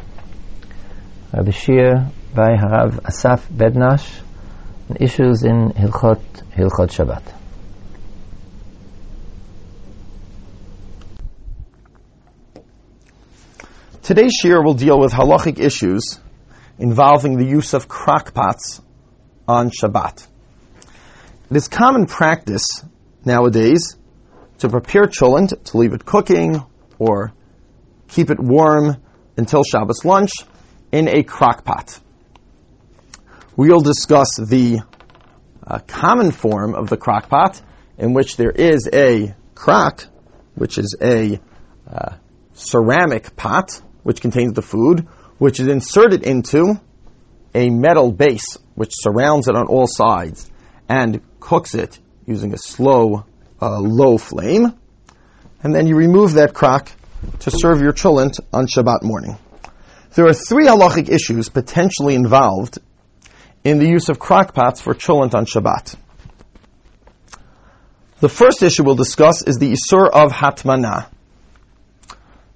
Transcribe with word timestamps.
Rabbi 1.32 1.50
Shir 1.50 2.06
by 2.32 2.54
Harav 2.54 3.00
Asaf 3.04 3.48
Bednarsh, 3.48 4.20
issues 5.00 5.42
in 5.42 5.70
Hilchot, 5.70 6.22
Hilchot 6.52 6.92
Shabbat. 6.92 7.24
Today's 14.04 14.40
shiur 14.40 14.64
will 14.64 14.74
deal 14.74 15.00
with 15.00 15.12
halachic 15.12 15.58
issues 15.58 16.20
involving 16.78 17.38
the 17.38 17.44
use 17.44 17.74
of 17.74 17.88
crockpots 17.88 18.80
on 19.48 19.70
Shabbat. 19.70 20.28
It 21.50 21.56
is 21.56 21.66
common 21.66 22.06
practice 22.06 22.64
nowadays 23.24 23.96
to 24.58 24.68
prepare 24.68 25.06
cholent, 25.06 25.64
to 25.64 25.78
leave 25.78 25.94
it 25.94 26.04
cooking, 26.04 26.64
or 26.96 27.32
keep 28.06 28.30
it 28.30 28.38
warm 28.38 28.98
until 29.36 29.64
Shabbos 29.64 30.04
lunch 30.04 30.30
in 30.92 31.08
a 31.08 31.24
crock 31.24 31.64
pot. 31.64 31.98
We'll 33.56 33.80
discuss 33.80 34.36
the 34.36 34.78
uh, 35.66 35.80
common 35.88 36.30
form 36.30 36.76
of 36.76 36.88
the 36.88 36.96
crock 36.96 37.28
pot, 37.28 37.60
in 37.98 38.12
which 38.12 38.36
there 38.36 38.52
is 38.52 38.88
a 38.92 39.34
crock, 39.56 40.06
which 40.54 40.78
is 40.78 40.94
a 41.02 41.40
uh, 41.90 42.14
ceramic 42.54 43.34
pot, 43.34 43.82
which 44.04 44.20
contains 44.20 44.52
the 44.52 44.62
food, 44.62 45.08
which 45.38 45.58
is 45.58 45.66
inserted 45.66 46.22
into 46.22 46.80
a 47.56 47.70
metal 47.70 48.12
base, 48.12 48.56
which 48.76 48.92
surrounds 48.94 49.48
it 49.48 49.56
on 49.56 49.66
all 49.66 49.88
sides 49.88 50.48
and 50.90 51.20
cooks 51.38 51.74
it 51.76 52.00
using 52.26 52.52
a 52.52 52.58
slow, 52.58 53.24
uh, 53.62 53.78
low 53.78 54.18
flame. 54.18 54.74
And 55.62 55.72
then 55.72 55.86
you 55.86 55.94
remove 55.94 56.32
that 56.34 56.52
crock 56.52 56.90
to 57.40 57.50
serve 57.52 57.80
your 57.80 57.92
cholent 57.92 58.40
on 58.52 58.66
Shabbat 58.66 59.04
morning. 59.04 59.38
There 60.14 60.26
are 60.26 60.34
three 60.34 60.66
halachic 60.66 61.08
issues 61.08 61.48
potentially 61.48 62.16
involved 62.16 62.78
in 63.62 63.78
the 63.78 63.86
use 63.86 64.08
of 64.08 64.18
crock 64.18 64.52
pots 64.52 64.80
for 64.80 64.94
cholent 64.94 65.34
on 65.34 65.46
Shabbat. 65.46 65.94
The 68.18 68.28
first 68.28 68.62
issue 68.64 68.82
we'll 68.82 68.96
discuss 68.96 69.42
is 69.46 69.58
the 69.58 69.72
Isur 69.72 70.10
of 70.10 70.32
Hatmana. 70.32 71.06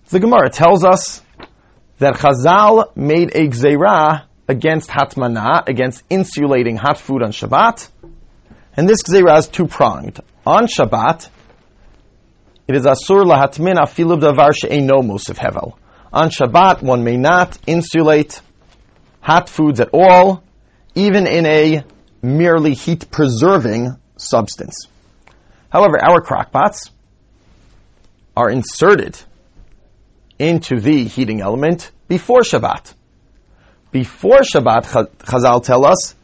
The 0.09 0.19
Gemara 0.19 0.51
tells 0.51 0.85
us 0.85 1.23
that 1.99 2.15
Chazal 2.15 2.97
made 2.97 3.31
a 3.37 3.47
gzeirah 3.49 4.25
against 4.49 4.91
Hatmana, 4.91 5.69
against 5.69 6.03
insulating 6.11 6.77
hot 6.77 6.99
food 6.99 7.23
on 7.23 7.31
Shabbat, 7.31 7.89
and 8.77 8.89
this 8.89 9.03
gzeira 9.03 9.39
is 9.39 9.49
two 9.49 9.67
pronged. 9.67 10.21
On 10.47 10.67
Shabbat, 10.67 11.29
it 12.67 12.77
is 12.77 12.85
asur 12.85 13.25
lahatmin 13.25 13.77
afilu 13.77 14.21
davar 14.21 14.55
she'eno 14.55 15.03
musif 15.03 15.37
hevel. 15.37 15.75
On 16.13 16.29
Shabbat, 16.29 16.83
one 16.83 17.05
may 17.05 17.17
not 17.17 17.59
insulate 17.67 18.41
hot 19.21 19.49
foods 19.49 19.81
at 19.81 19.91
all, 19.93 20.43
even 20.95 21.27
in 21.27 21.47
a 21.47 21.85
merely 22.23 22.75
heat 22.75 23.11
preserving 23.11 23.97
substance. 24.17 24.87
However, 25.71 25.99
our 26.03 26.21
crockpots 26.21 26.91
are 28.37 28.51
inserted 28.51 29.19
into 30.39 30.81
the 30.81 31.05
heating 31.05 31.41
element 31.41 31.91
before 32.09 32.41
Shabbat. 32.41 32.93
Before 33.93 34.41
Shabbat, 34.41 35.09
Chazal 35.19 35.65
tell 35.65 35.87
us, 35.87 36.15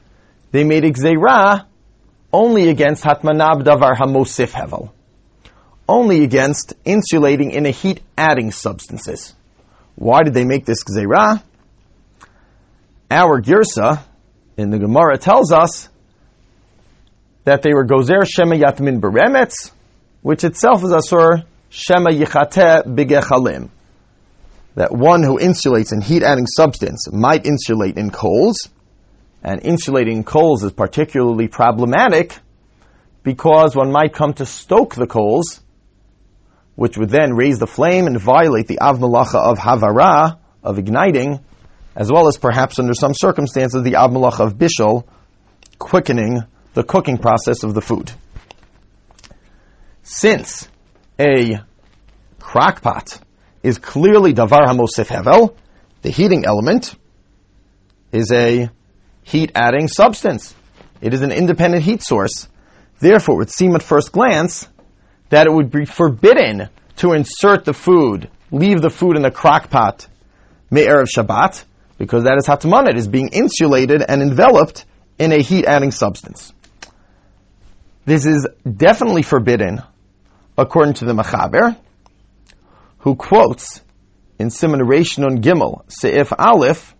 they 0.50 0.64
made 0.64 0.84
a 0.84 0.90
gzeirah 0.90 1.66
only 2.32 2.68
against 2.68 3.02
hatmanab 3.04 3.64
davar 3.64 3.96
hamosif 3.96 4.52
hevel, 4.52 4.90
only 5.88 6.22
against 6.22 6.74
insulating 6.84 7.50
in 7.50 7.66
a 7.66 7.70
heat-adding 7.70 8.52
substances. 8.52 9.34
Why 9.96 10.22
did 10.22 10.34
they 10.34 10.44
make 10.44 10.64
this 10.64 10.84
gzeirah? 10.84 11.42
Our 13.10 13.42
girsa 13.42 14.02
in 14.56 14.70
the 14.70 14.78
Gemara 14.78 15.18
tells 15.18 15.52
us 15.52 15.88
that 17.44 17.62
they 17.62 17.72
were 17.74 17.84
gozer 17.84 18.24
shema 18.24 18.54
yatmin 18.54 19.00
beremetz, 19.00 19.72
which 20.22 20.44
itself 20.44 20.84
is 20.84 20.90
asur 20.90 21.44
shema 21.70 22.10
yichate 22.10 22.84
bigechalim. 22.84 23.70
That 24.76 24.92
one 24.92 25.24
who 25.24 25.38
insulates 25.38 25.92
in 25.92 26.00
heat-adding 26.00 26.46
substance 26.46 27.08
might 27.12 27.44
insulate 27.44 27.98
in 27.98 28.10
coals, 28.10 28.68
and 29.42 29.62
insulating 29.62 30.24
coals 30.24 30.62
is 30.64 30.72
particularly 30.72 31.48
problematic 31.48 32.38
because 33.22 33.74
one 33.74 33.92
might 33.92 34.12
come 34.12 34.34
to 34.34 34.46
stoke 34.46 34.94
the 34.94 35.06
coals, 35.06 35.60
which 36.74 36.96
would 36.96 37.10
then 37.10 37.34
raise 37.34 37.58
the 37.58 37.66
flame 37.66 38.06
and 38.06 38.18
violate 38.18 38.66
the 38.66 38.80
av 38.80 38.98
malacha 38.98 39.36
of 39.36 39.58
havara, 39.58 40.38
of 40.62 40.78
igniting, 40.78 41.40
as 41.94 42.10
well 42.10 42.28
as 42.28 42.36
perhaps 42.36 42.78
under 42.78 42.94
some 42.94 43.14
circumstances 43.14 43.82
the 43.82 43.96
av 43.96 44.10
malacha 44.10 44.40
of 44.40 44.54
bishul, 44.54 45.04
quickening 45.78 46.42
the 46.74 46.84
cooking 46.84 47.18
process 47.18 47.62
of 47.62 47.74
the 47.74 47.80
food. 47.80 48.12
Since 50.02 50.68
a 51.18 51.60
crockpot 52.38 53.20
is 53.62 53.78
clearly 53.78 54.32
davar 54.32 54.66
hamosif 54.66 55.06
hevel, 55.06 55.56
the 56.02 56.10
heating 56.10 56.44
element 56.44 56.94
is 58.12 58.32
a 58.32 58.70
heat 59.22 59.52
adding 59.54 59.88
substance. 59.88 60.54
It 61.00 61.14
is 61.14 61.22
an 61.22 61.32
independent 61.32 61.82
heat 61.82 62.02
source. 62.02 62.48
Therefore, 62.98 63.36
it 63.36 63.38
would 63.38 63.50
seem 63.50 63.74
at 63.74 63.82
first 63.82 64.12
glance 64.12 64.68
that 65.30 65.46
it 65.46 65.52
would 65.52 65.70
be 65.70 65.84
forbidden 65.84 66.68
to 66.96 67.12
insert 67.12 67.64
the 67.64 67.72
food, 67.72 68.28
leave 68.50 68.82
the 68.82 68.90
food 68.90 69.16
in 69.16 69.22
the 69.22 69.30
crock 69.30 69.70
pot, 69.70 70.06
me'er 70.70 71.00
of 71.00 71.08
Shabbat, 71.08 71.64
because 71.96 72.24
that 72.24 72.36
is 72.36 72.46
hatman, 72.46 72.88
it 72.88 72.96
is 72.96 73.08
being 73.08 73.28
insulated 73.28 74.02
and 74.06 74.22
enveloped 74.22 74.84
in 75.18 75.32
a 75.32 75.42
heat 75.42 75.64
adding 75.64 75.90
substance. 75.90 76.52
This 78.04 78.26
is 78.26 78.48
definitely 78.64 79.22
forbidden 79.22 79.82
according 80.56 80.94
to 80.94 81.04
the 81.04 81.12
Machaber, 81.12 81.76
who 82.98 83.14
quotes 83.14 83.80
in 84.38 84.48
Siman 84.48 84.80
Reish 84.80 85.18
Nun 85.18 85.42
Gimel, 85.42 85.84
Se'if 85.88 86.32
Aleph, 86.36 86.94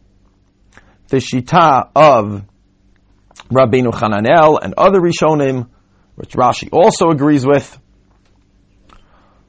the 1.11 1.19
Shita 1.19 1.91
of 1.95 2.45
Rabbeinu 3.51 3.93
Hananel 3.93 4.59
and 4.63 4.75
other 4.79 5.01
Rishonim, 5.01 5.69
which 6.15 6.31
Rashi 6.31 6.69
also 6.73 7.11
agrees 7.11 7.45
with, 7.45 7.79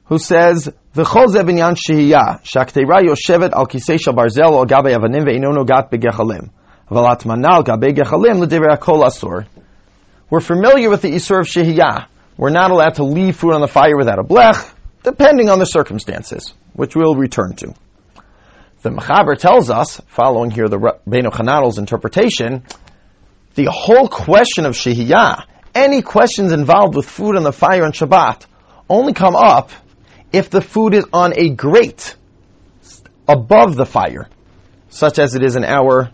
who 0.06 0.18
says, 0.18 0.68
"V'chol 0.94 1.28
ze 1.28 1.38
binyan 1.38 1.76
shehiyah, 1.76 2.42
shakteira 2.42 3.02
yoshevet 3.02 3.52
al 3.52 3.66
kisei 3.66 3.98
barzel 4.12 4.52
al 4.52 4.66
gabe 4.66 4.94
avanim 4.94 5.24
ve'ino 5.24 5.56
nogat 5.56 5.90
begechalim, 5.90 6.50
v'alat 6.90 7.24
manal 7.24 7.64
gabe 7.64 7.96
gechalim 7.96 8.40
l'divrei 8.40 8.78
kol 8.78 9.02
asur." 9.04 9.46
We're 10.28 10.40
familiar 10.40 10.88
with 10.88 11.02
the 11.02 11.10
Isur 11.10 11.40
of 11.40 11.46
Shehiyah. 11.46 12.06
We're 12.38 12.48
not 12.48 12.70
allowed 12.70 12.94
to 12.94 13.04
leave 13.04 13.36
food 13.36 13.52
on 13.52 13.60
the 13.60 13.68
fire 13.68 13.98
without 13.98 14.18
a 14.18 14.22
blech, 14.22 14.72
depending 15.02 15.50
on 15.50 15.58
the 15.58 15.66
circumstances, 15.66 16.54
which 16.72 16.96
we'll 16.96 17.16
return 17.16 17.54
to. 17.56 17.74
The 18.82 18.90
Mechaber 18.90 19.38
tells 19.38 19.70
us, 19.70 20.00
following 20.08 20.50
here 20.50 20.68
the 20.68 20.78
Beno 20.78 21.30
Chananel's 21.32 21.78
interpretation, 21.78 22.64
the 23.54 23.68
whole 23.70 24.08
question 24.08 24.66
of 24.66 24.74
Shehiyah, 24.74 25.44
any 25.72 26.02
questions 26.02 26.50
involved 26.50 26.96
with 26.96 27.08
food 27.08 27.36
on 27.36 27.44
the 27.44 27.52
fire 27.52 27.84
on 27.84 27.92
Shabbat, 27.92 28.44
only 28.88 29.12
come 29.12 29.36
up 29.36 29.70
if 30.32 30.50
the 30.50 30.60
food 30.60 30.94
is 30.94 31.04
on 31.12 31.32
a 31.38 31.50
grate 31.50 32.16
above 33.28 33.76
the 33.76 33.86
fire, 33.86 34.28
such 34.88 35.20
as 35.20 35.36
it 35.36 35.44
is 35.44 35.54
in 35.54 35.64
our 35.64 36.10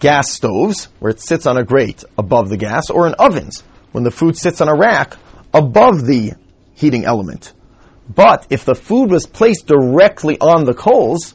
gas 0.00 0.32
stoves, 0.32 0.88
where 0.98 1.10
it 1.10 1.20
sits 1.20 1.46
on 1.46 1.56
a 1.56 1.62
grate 1.62 2.02
above 2.18 2.48
the 2.48 2.56
gas, 2.56 2.90
or 2.90 3.06
in 3.06 3.14
ovens, 3.14 3.62
when 3.92 4.02
the 4.02 4.10
food 4.10 4.36
sits 4.36 4.60
on 4.60 4.68
a 4.68 4.74
rack 4.74 5.16
above 5.52 6.04
the 6.04 6.32
heating 6.74 7.04
element. 7.04 7.52
But 8.12 8.48
if 8.50 8.64
the 8.64 8.74
food 8.74 9.12
was 9.12 9.24
placed 9.26 9.68
directly 9.68 10.36
on 10.40 10.64
the 10.64 10.74
coals, 10.74 11.34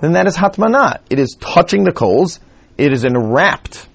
then 0.00 0.12
that 0.12 0.26
is 0.26 0.36
hatmana. 0.36 1.00
It 1.10 1.18
is 1.18 1.36
touching 1.40 1.84
the 1.84 1.92
coals. 1.92 2.40
It 2.76 2.92
is 2.92 3.04
enwrapped 3.04 3.86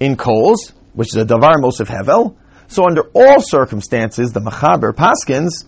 in 0.00 0.16
coals, 0.16 0.72
which 0.94 1.08
is 1.08 1.16
a 1.16 1.26
davar 1.26 1.56
mosif 1.56 1.86
hevel. 1.86 2.36
So 2.68 2.86
under 2.86 3.02
all 3.14 3.40
circumstances, 3.40 4.32
the 4.32 4.40
machaber 4.40 4.92
paskins, 4.92 5.66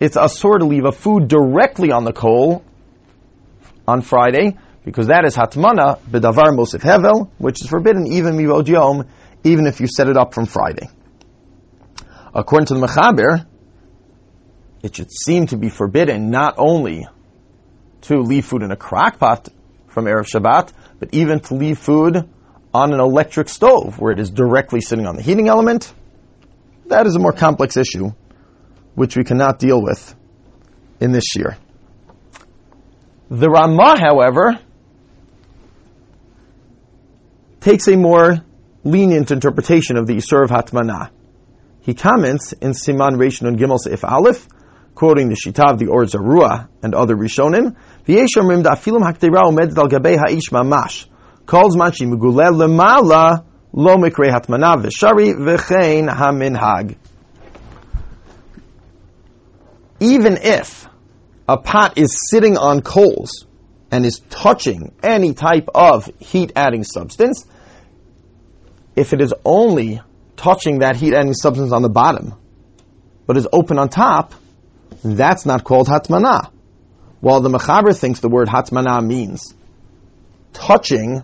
it's 0.00 0.16
asur 0.16 0.58
to 0.58 0.64
leave 0.64 0.84
a 0.84 0.92
food 0.92 1.28
directly 1.28 1.90
on 1.90 2.04
the 2.04 2.12
coal 2.12 2.64
on 3.86 4.02
Friday, 4.02 4.56
because 4.84 5.08
that 5.08 5.24
is 5.24 5.36
hatmana 5.36 5.98
bedavar 6.00 6.56
mosif 6.56 6.80
hevel, 6.80 7.30
which 7.38 7.60
is 7.62 7.68
forbidden 7.68 8.06
even 8.06 8.36
mivod 8.36 8.68
yom, 8.68 9.08
even 9.44 9.66
if 9.66 9.80
you 9.80 9.88
set 9.88 10.08
it 10.08 10.16
up 10.16 10.34
from 10.34 10.46
Friday. 10.46 10.88
According 12.34 12.66
to 12.66 12.74
the 12.74 12.86
machaber, 12.86 13.46
it 14.82 14.96
should 14.96 15.10
seem 15.12 15.46
to 15.48 15.56
be 15.56 15.68
forbidden 15.68 16.30
not 16.30 16.54
only 16.58 17.06
to 18.02 18.20
leave 18.20 18.44
food 18.44 18.62
in 18.62 18.70
a 18.70 18.76
crock 18.76 19.18
pot 19.18 19.48
from 19.88 20.06
Erev 20.06 20.26
Shabbat, 20.26 20.72
but 20.98 21.10
even 21.12 21.40
to 21.40 21.54
leave 21.54 21.78
food 21.78 22.28
on 22.74 22.92
an 22.92 23.00
electric 23.00 23.48
stove 23.48 23.98
where 23.98 24.12
it 24.12 24.18
is 24.18 24.30
directly 24.30 24.80
sitting 24.80 25.06
on 25.06 25.16
the 25.16 25.22
heating 25.22 25.48
element, 25.48 25.92
that 26.86 27.06
is 27.06 27.16
a 27.16 27.18
more 27.18 27.32
complex 27.32 27.76
issue, 27.76 28.12
which 28.94 29.16
we 29.16 29.24
cannot 29.24 29.58
deal 29.58 29.82
with 29.82 30.14
in 31.00 31.12
this 31.12 31.36
year. 31.36 31.56
The 33.30 33.48
Ramah, 33.48 33.98
however, 33.98 34.58
takes 37.60 37.88
a 37.88 37.96
more 37.96 38.44
lenient 38.84 39.30
interpretation 39.30 39.96
of 39.96 40.06
the 40.06 40.16
Isur 40.16 40.44
of 40.44 40.50
Hatmanah. 40.50 41.10
He 41.80 41.94
comments 41.94 42.52
in 42.52 42.72
Siman 42.72 43.16
Reish 43.16 43.42
Nun 43.42 43.56
Gimel 43.56 43.78
Seif 43.84 44.04
Aleph, 44.04 44.46
quoting 44.94 45.28
the 45.28 45.34
Shita 45.36 45.72
of 45.72 45.78
the 45.78 45.86
Or 45.86 46.04
Zarua 46.04 46.68
and 46.82 46.94
other 46.94 47.16
Rishonim, 47.16 47.76
V'yesh 48.06 48.36
omrim 48.36 48.62
da'afilim 48.62 49.02
hakteira 49.02 49.44
omedet 49.44 49.78
al 49.78 49.88
gabei 49.88 50.16
ha'ish 50.16 50.50
mamash, 50.50 51.06
kol 51.46 51.70
zman 51.70 51.94
shi 51.94 52.06
megulel 52.06 52.54
lemala 52.54 53.44
lo 53.72 53.96
mikre 53.96 54.30
hatmana 54.30 54.82
v'shari 54.82 55.34
v'chein 55.34 56.12
haminhag. 56.12 56.96
Even 60.00 60.36
if 60.36 60.88
a 61.48 61.56
pot 61.56 61.96
is 61.96 62.28
sitting 62.28 62.56
on 62.56 62.82
coals 62.82 63.46
and 63.90 64.04
is 64.04 64.20
touching 64.30 64.92
any 65.02 65.32
type 65.32 65.68
of 65.74 66.10
heat 66.18 66.52
adding 66.56 66.82
substance, 66.82 67.46
if 68.96 69.12
it 69.12 69.20
is 69.20 69.32
only 69.44 70.00
touching 70.36 70.80
that 70.80 70.96
heat 70.96 71.14
adding 71.14 71.34
substance 71.34 71.72
on 71.72 71.82
the 71.82 71.88
bottom, 71.88 72.34
but 73.26 73.36
is 73.36 73.46
open 73.52 73.78
on 73.78 73.88
top, 73.88 74.34
that's 75.02 75.44
not 75.44 75.64
called 75.64 75.88
hatmana. 75.88 76.50
While 77.20 77.40
the 77.40 77.50
Mechaber 77.50 77.96
thinks 77.96 78.20
the 78.20 78.28
word 78.28 78.48
hatmana 78.48 79.04
means 79.04 79.54
touching 80.52 81.22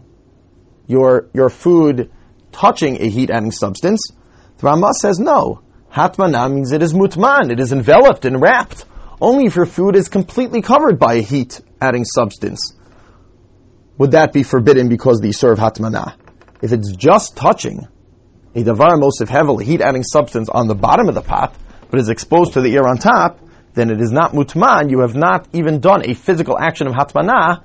your, 0.87 1.29
your 1.35 1.49
food, 1.49 2.11
touching 2.53 3.01
a 3.01 3.09
heat 3.09 3.31
adding 3.31 3.51
substance, 3.51 4.11
the 4.59 4.67
Ramah 4.67 4.95
says 4.95 5.19
no. 5.19 5.63
Hatmana 5.93 6.53
means 6.53 6.73
it 6.73 6.83
is 6.83 6.93
mutman, 6.93 7.51
it 7.51 7.61
is 7.61 7.73
enveloped 7.73 8.25
and 8.25 8.41
wrapped. 8.41 8.85
Only 9.21 9.47
if 9.47 9.57
your 9.57 9.67
food 9.67 9.97
is 9.97 10.09
completely 10.09 10.63
covered 10.63 10.99
by 10.99 11.15
a 11.15 11.23
heat 11.23 11.61
adding 11.81 12.05
substance 12.05 12.75
would 13.97 14.13
that 14.13 14.33
be 14.33 14.45
forbidden 14.45 14.89
because 14.89 15.21
they 15.21 15.33
serve 15.33 15.59
hatmana. 15.59 16.15
If 16.63 16.73
it's 16.73 16.93
just 16.93 17.37
touching 17.37 17.89
a 18.55 18.63
davar 18.63 19.01
mosif 19.01 19.29
heavily 19.29 19.65
heat 19.65 19.81
adding 19.81 20.05
substance 20.05 20.49
on 20.49 20.69
the 20.69 20.75
bottom 20.75 21.09
of 21.09 21.15
the 21.15 21.21
pot, 21.21 21.55
but 21.91 22.01
is 22.01 22.09
exposed 22.09 22.53
to 22.53 22.61
the 22.61 22.75
air 22.77 22.87
on 22.87 22.99
top, 22.99 23.41
then 23.79 23.91
it 23.91 24.01
is 24.01 24.11
not 24.11 24.33
mutman. 24.33 24.91
You 24.91 25.01
have 25.01 25.15
not 25.15 25.47
even 25.53 25.81
done 25.81 26.03
a 26.05 26.15
physical 26.15 26.59
action 26.59 26.89
of 26.89 26.95
hatmana 26.95 27.63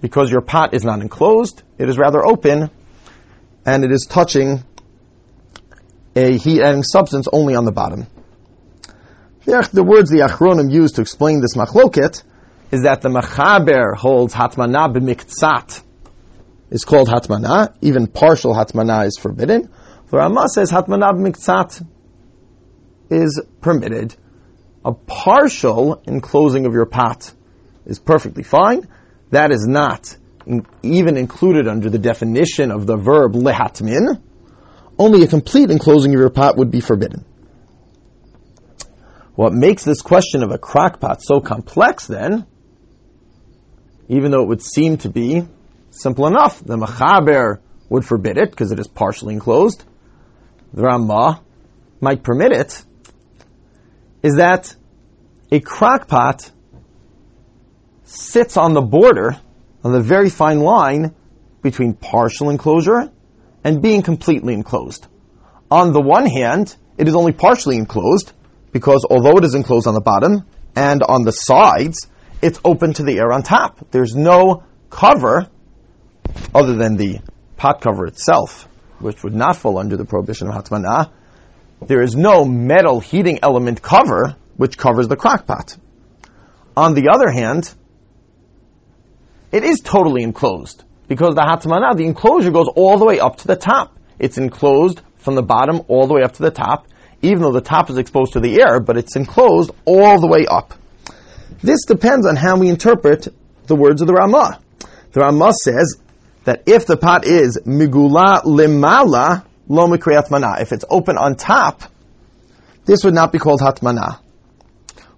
because 0.00 0.30
your 0.30 0.42
pot 0.42 0.74
is 0.74 0.84
not 0.84 1.00
enclosed. 1.00 1.62
It 1.78 1.88
is 1.88 1.96
rather 1.96 2.24
open, 2.24 2.70
and 3.64 3.84
it 3.84 3.90
is 3.90 4.06
touching 4.08 4.62
a 6.14 6.36
heat 6.36 6.60
adding 6.60 6.82
substance 6.82 7.28
only 7.32 7.54
on 7.54 7.64
the 7.64 7.72
bottom. 7.72 8.06
The 9.44 9.82
words 9.82 10.10
the 10.10 10.18
Achronim 10.18 10.70
use 10.70 10.92
to 10.92 11.00
explain 11.00 11.40
this 11.40 11.54
machloket 11.56 12.22
is 12.70 12.82
that 12.82 13.00
the 13.00 13.08
Machaber 13.08 13.96
holds 13.96 14.34
hatmana 14.34 14.94
b'miktzat 14.94 15.82
is 16.70 16.84
called 16.84 17.08
hatmana. 17.08 17.74
Even 17.80 18.06
partial 18.08 18.52
hatmana 18.54 19.06
is 19.06 19.16
forbidden. 19.18 19.70
The 20.10 20.18
Ramah 20.18 20.48
says 20.48 20.70
hatmana 20.70 21.14
b'miktzat 21.14 21.82
is 23.10 23.40
permitted. 23.62 24.14
A 24.84 24.92
partial 24.92 26.02
enclosing 26.06 26.66
of 26.66 26.72
your 26.72 26.86
pot 26.86 27.32
is 27.84 27.98
perfectly 27.98 28.42
fine. 28.42 28.88
That 29.30 29.50
is 29.50 29.66
not 29.66 30.16
in, 30.46 30.66
even 30.82 31.16
included 31.16 31.68
under 31.68 31.90
the 31.90 31.98
definition 31.98 32.70
of 32.70 32.86
the 32.86 32.96
verb 32.96 33.32
lehatmin. 33.32 34.22
Only 34.98 35.22
a 35.22 35.28
complete 35.28 35.70
enclosing 35.70 36.14
of 36.14 36.20
your 36.20 36.30
pot 36.30 36.56
would 36.56 36.70
be 36.70 36.80
forbidden. 36.80 37.24
What 39.34 39.52
makes 39.52 39.84
this 39.84 40.00
question 40.00 40.42
of 40.42 40.50
a 40.50 40.58
crock 40.58 41.00
pot 41.00 41.22
so 41.22 41.40
complex 41.40 42.06
then, 42.06 42.46
even 44.08 44.30
though 44.32 44.42
it 44.42 44.48
would 44.48 44.62
seem 44.62 44.96
to 44.98 45.08
be 45.08 45.46
simple 45.90 46.26
enough, 46.26 46.64
the 46.64 46.76
Machaber 46.76 47.60
would 47.88 48.04
forbid 48.04 48.36
it 48.36 48.50
because 48.50 48.72
it 48.72 48.80
is 48.80 48.88
partially 48.88 49.34
enclosed. 49.34 49.84
The 50.72 50.82
Ramah 50.82 51.42
might 52.00 52.22
permit 52.22 52.52
it, 52.52 52.84
is 54.22 54.36
that 54.36 54.74
a 55.50 55.60
crock 55.60 56.08
pot 56.08 56.50
sits 58.04 58.56
on 58.56 58.74
the 58.74 58.80
border, 58.80 59.38
on 59.84 59.92
the 59.92 60.00
very 60.00 60.30
fine 60.30 60.60
line 60.60 61.14
between 61.62 61.94
partial 61.94 62.50
enclosure 62.50 63.10
and 63.64 63.82
being 63.82 64.02
completely 64.02 64.54
enclosed. 64.54 65.06
On 65.70 65.92
the 65.92 66.00
one 66.00 66.26
hand, 66.26 66.74
it 66.96 67.08
is 67.08 67.14
only 67.14 67.32
partially 67.32 67.76
enclosed 67.76 68.32
because 68.72 69.06
although 69.08 69.36
it 69.38 69.44
is 69.44 69.54
enclosed 69.54 69.86
on 69.86 69.94
the 69.94 70.00
bottom 70.00 70.46
and 70.74 71.02
on 71.02 71.22
the 71.22 71.32
sides, 71.32 72.06
it's 72.40 72.60
open 72.64 72.92
to 72.94 73.02
the 73.02 73.18
air 73.18 73.32
on 73.32 73.42
top. 73.42 73.90
There's 73.90 74.14
no 74.14 74.64
cover 74.90 75.48
other 76.54 76.74
than 76.76 76.96
the 76.96 77.20
pot 77.56 77.80
cover 77.80 78.06
itself, 78.06 78.68
which 79.00 79.22
would 79.24 79.34
not 79.34 79.56
fall 79.56 79.78
under 79.78 79.96
the 79.96 80.04
prohibition 80.04 80.48
of 80.48 80.54
hatmanah. 80.54 81.12
There 81.86 82.02
is 82.02 82.16
no 82.16 82.44
metal 82.44 83.00
heating 83.00 83.38
element 83.42 83.82
cover 83.82 84.36
which 84.56 84.76
covers 84.76 85.08
the 85.08 85.16
crock 85.16 85.46
pot. 85.46 85.76
On 86.76 86.94
the 86.94 87.08
other 87.12 87.30
hand, 87.30 87.72
it 89.52 89.64
is 89.64 89.80
totally 89.80 90.22
enclosed 90.22 90.84
because 91.06 91.34
the 91.34 91.40
hatmanah, 91.40 91.96
the 91.96 92.04
enclosure 92.04 92.50
goes 92.50 92.68
all 92.74 92.98
the 92.98 93.04
way 93.04 93.18
up 93.18 93.36
to 93.38 93.46
the 93.46 93.56
top. 93.56 93.96
It's 94.18 94.38
enclosed 94.38 95.00
from 95.16 95.34
the 95.34 95.42
bottom 95.42 95.82
all 95.88 96.06
the 96.06 96.14
way 96.14 96.22
up 96.22 96.32
to 96.34 96.42
the 96.42 96.50
top, 96.50 96.86
even 97.22 97.42
though 97.42 97.52
the 97.52 97.60
top 97.60 97.90
is 97.90 97.98
exposed 97.98 98.34
to 98.34 98.40
the 98.40 98.60
air, 98.60 98.80
but 98.80 98.96
it's 98.96 99.16
enclosed 99.16 99.70
all 99.84 100.20
the 100.20 100.26
way 100.26 100.46
up. 100.46 100.74
This 101.62 101.84
depends 101.84 102.26
on 102.26 102.36
how 102.36 102.58
we 102.58 102.68
interpret 102.68 103.28
the 103.66 103.74
words 103.74 104.00
of 104.00 104.06
the 104.06 104.14
Ramah. 104.14 104.60
The 105.12 105.20
Ramah 105.20 105.52
says 105.52 105.96
that 106.44 106.62
if 106.66 106.86
the 106.86 106.96
pot 106.96 107.24
is 107.24 107.58
migula 107.64 108.42
limala 108.44 109.44
lo 109.68 109.86
hatmana, 109.86 110.60
if 110.60 110.72
it's 110.72 110.84
open 110.88 111.16
on 111.16 111.36
top, 111.36 111.82
this 112.84 113.04
would 113.04 113.14
not 113.14 113.32
be 113.32 113.38
called 113.38 113.60
hatmana. 113.60 114.18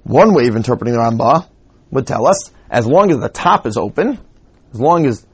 One 0.02 0.35
way 0.35 0.49
of 0.49 0.56
interpreting 0.56 0.94
the 0.94 1.00
Ramah 1.00 1.49
would 1.91 2.06
tell 2.06 2.26
us, 2.26 2.50
as 2.69 2.87
long 2.87 3.11
as 3.11 3.19
the 3.19 3.29
top 3.29 3.67
is 3.67 3.76
open, 3.76 4.19
as 4.73 4.81
long 4.81 5.06
as 5.06 5.25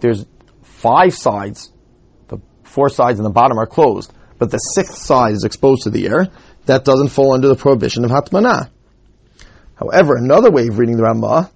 there's 0.00 0.26
five 0.62 1.14
sides, 1.14 1.72
the 2.28 2.38
four 2.64 2.88
sides 2.88 3.18
and 3.18 3.26
the 3.26 3.30
bottom 3.30 3.58
are 3.58 3.66
closed, 3.66 4.12
but 4.38 4.50
the 4.50 4.58
sixth 4.58 4.98
side 4.98 5.32
is 5.32 5.44
exposed 5.44 5.82
to 5.84 5.90
the 5.90 6.06
air, 6.06 6.28
that 6.66 6.84
doesn't 6.84 7.08
fall 7.08 7.32
under 7.32 7.48
the 7.48 7.56
prohibition 7.56 8.04
of 8.04 8.10
hatmana. 8.10 8.70
However, 9.74 10.16
another 10.16 10.50
way 10.50 10.66
of 10.68 10.78
reading 10.78 10.96
the 10.96 11.04
Ramah 11.04 11.50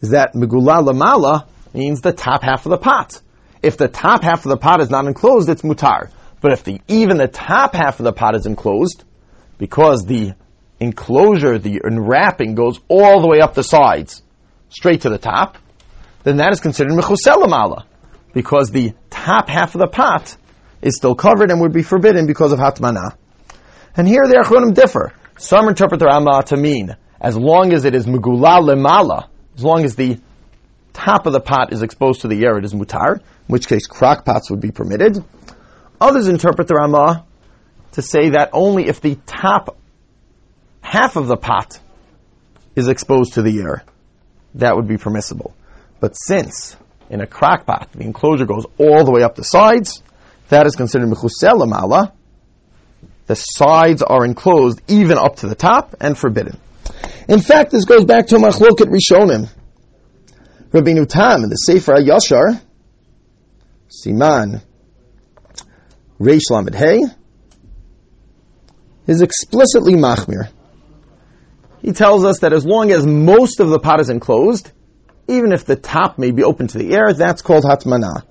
is 0.00 0.10
that 0.10 0.34
megula 0.34 0.84
lamala 0.86 1.46
means 1.72 2.00
the 2.00 2.12
top 2.12 2.42
half 2.42 2.66
of 2.66 2.70
the 2.70 2.78
pot. 2.78 3.20
If 3.62 3.76
the 3.76 3.88
top 3.88 4.22
half 4.22 4.44
of 4.44 4.50
the 4.50 4.56
pot 4.56 4.80
is 4.80 4.90
not 4.90 5.06
enclosed, 5.06 5.48
it's 5.48 5.62
mutar. 5.62 6.10
But 6.42 6.52
if 6.52 6.64
the, 6.64 6.80
even 6.88 7.16
the 7.16 7.28
top 7.28 7.74
half 7.74 8.00
of 8.00 8.04
the 8.04 8.12
pot 8.12 8.36
is 8.36 8.46
enclosed, 8.46 9.04
because 9.58 10.04
the 10.04 10.34
enclosure, 10.80 11.58
the 11.58 11.80
enwrapping 11.86 12.56
goes 12.56 12.80
all 12.88 13.22
the 13.22 13.28
way 13.28 13.40
up 13.40 13.54
the 13.54 13.62
sides, 13.62 14.22
straight 14.68 15.02
to 15.02 15.08
the 15.08 15.18
top, 15.18 15.56
then 16.24 16.36
that 16.38 16.52
is 16.52 16.60
considered 16.60 16.92
mechusel 16.92 17.84
because 18.34 18.70
the 18.70 18.92
top 19.08 19.48
half 19.48 19.74
of 19.74 19.78
the 19.80 19.86
pot 19.86 20.36
is 20.80 20.96
still 20.96 21.14
covered 21.14 21.50
and 21.50 21.60
would 21.60 21.72
be 21.72 21.82
forbidden 21.82 22.26
because 22.26 22.52
of 22.52 22.58
hatmana. 22.58 23.16
And 23.96 24.08
here 24.08 24.22
the 24.26 24.42
Achronim 24.44 24.74
differ. 24.74 25.12
Some 25.38 25.68
interpret 25.68 26.00
the 26.00 26.06
Ramah 26.06 26.44
to 26.46 26.56
mean 26.56 26.96
as 27.20 27.36
long 27.36 27.72
as 27.72 27.84
it 27.84 27.94
is 27.94 28.06
megula 28.06 28.60
lemala, 28.60 29.28
as 29.56 29.62
long 29.62 29.84
as 29.84 29.94
the 29.94 30.18
top 30.92 31.26
of 31.26 31.32
the 31.32 31.40
pot 31.40 31.72
is 31.72 31.82
exposed 31.82 32.22
to 32.22 32.28
the 32.28 32.44
air, 32.44 32.58
it 32.58 32.64
is 32.64 32.74
mutar, 32.74 33.18
in 33.18 33.22
which 33.46 33.68
case 33.68 33.86
crock 33.86 34.24
pots 34.24 34.50
would 34.50 34.60
be 34.60 34.72
permitted. 34.72 35.22
Others 36.02 36.26
interpret 36.26 36.66
the 36.66 36.74
Ramah 36.74 37.24
to 37.92 38.02
say 38.02 38.30
that 38.30 38.50
only 38.52 38.88
if 38.88 39.00
the 39.00 39.16
top 39.24 39.78
half 40.80 41.14
of 41.14 41.28
the 41.28 41.36
pot 41.36 41.78
is 42.74 42.88
exposed 42.88 43.34
to 43.34 43.42
the 43.42 43.60
air, 43.60 43.84
that 44.56 44.74
would 44.74 44.88
be 44.88 44.96
permissible. 44.96 45.54
But 46.00 46.14
since 46.14 46.76
in 47.08 47.20
a 47.20 47.26
crock 47.28 47.66
pot 47.66 47.90
the 47.92 48.00
enclosure 48.00 48.46
goes 48.46 48.66
all 48.78 49.04
the 49.04 49.12
way 49.12 49.22
up 49.22 49.36
the 49.36 49.44
sides, 49.44 50.02
that 50.48 50.66
is 50.66 50.74
considered 50.74 51.08
mechusel 51.08 51.54
lamala. 51.54 52.10
The 53.28 53.36
sides 53.36 54.02
are 54.02 54.24
enclosed 54.24 54.82
even 54.88 55.18
up 55.18 55.36
to 55.36 55.48
the 55.48 55.54
top 55.54 55.94
and 56.00 56.18
forbidden. 56.18 56.58
In 57.28 57.38
fact, 57.38 57.70
this 57.70 57.84
goes 57.84 58.04
back 58.04 58.26
to 58.26 58.38
Machloket 58.38 58.90
Rishonim. 58.90 59.48
Rabbeinu 60.72 61.08
Tam 61.08 61.44
in 61.44 61.48
the 61.48 61.54
Sefer 61.54 61.94
Yashar, 61.94 62.60
Siman, 63.88 64.62
Reish 66.22 66.50
Lamed 66.50 66.74
Hey, 66.74 67.02
is 69.08 69.22
explicitly 69.22 69.94
machmir. 69.94 70.48
He 71.80 71.90
tells 71.92 72.24
us 72.24 72.38
that 72.40 72.52
as 72.52 72.64
long 72.64 72.92
as 72.92 73.04
most 73.04 73.58
of 73.58 73.70
the 73.70 73.80
pot 73.80 74.00
is 74.00 74.08
enclosed, 74.08 74.70
even 75.26 75.52
if 75.52 75.64
the 75.64 75.74
top 75.74 76.18
may 76.18 76.30
be 76.30 76.44
open 76.44 76.68
to 76.68 76.78
the 76.78 76.94
air, 76.94 77.12
that's 77.12 77.42
called 77.42 77.64
hatmana. 77.64 78.22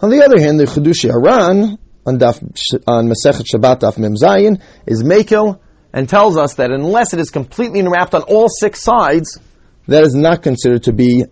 On 0.00 0.10
the 0.10 0.24
other 0.24 0.38
hand, 0.38 0.60
the 0.60 0.64
Chiddushei 0.64 1.10
HaRan 1.10 1.78
on, 2.06 2.18
Daf, 2.18 2.40
Masechet 2.86 3.46
Shabbat 3.52 3.80
Daf 3.80 3.98
Mem 3.98 4.14
Zayin 4.14 4.62
is 4.86 5.02
Mekel 5.02 5.58
and 5.92 6.08
tells 6.08 6.36
us 6.36 6.54
that 6.54 6.70
unless 6.70 7.12
it 7.14 7.18
is 7.18 7.30
completely 7.30 7.80
enwrapped 7.80 8.14
on 8.14 8.22
all 8.22 8.48
six 8.48 8.80
sides, 8.80 9.40
that 9.88 10.04
is 10.04 10.14
not 10.14 10.42
considered 10.44 10.84
to 10.84 10.92
be 10.92 11.24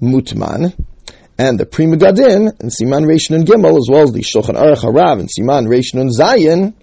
mutman. 0.00 0.72
And 1.38 1.60
the 1.60 1.66
Pri 1.66 1.84
Megadim 1.84 2.60
and 2.60 2.70
Siman 2.70 3.04
Reishin 3.04 3.34
and 3.34 3.46
Gimel, 3.46 3.76
as 3.76 3.88
well 3.90 4.04
as 4.04 4.12
the 4.12 4.22
Shulchan 4.22 4.56
Aruch 4.56 4.82
Harav 4.82 5.20
and 5.20 5.28
Siman 5.28 5.68
Reishin 5.68 6.00
and 6.00 6.10
Zayin, 6.10 6.74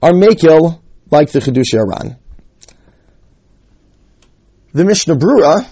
are 0.00 0.12
Mekel 0.12 0.80
like 1.10 1.32
the 1.32 1.40
Chiddushei 1.40 1.84
HaRan. 1.84 2.18
The 4.72 4.84
Mishnah 4.84 5.16
Brura, 5.16 5.66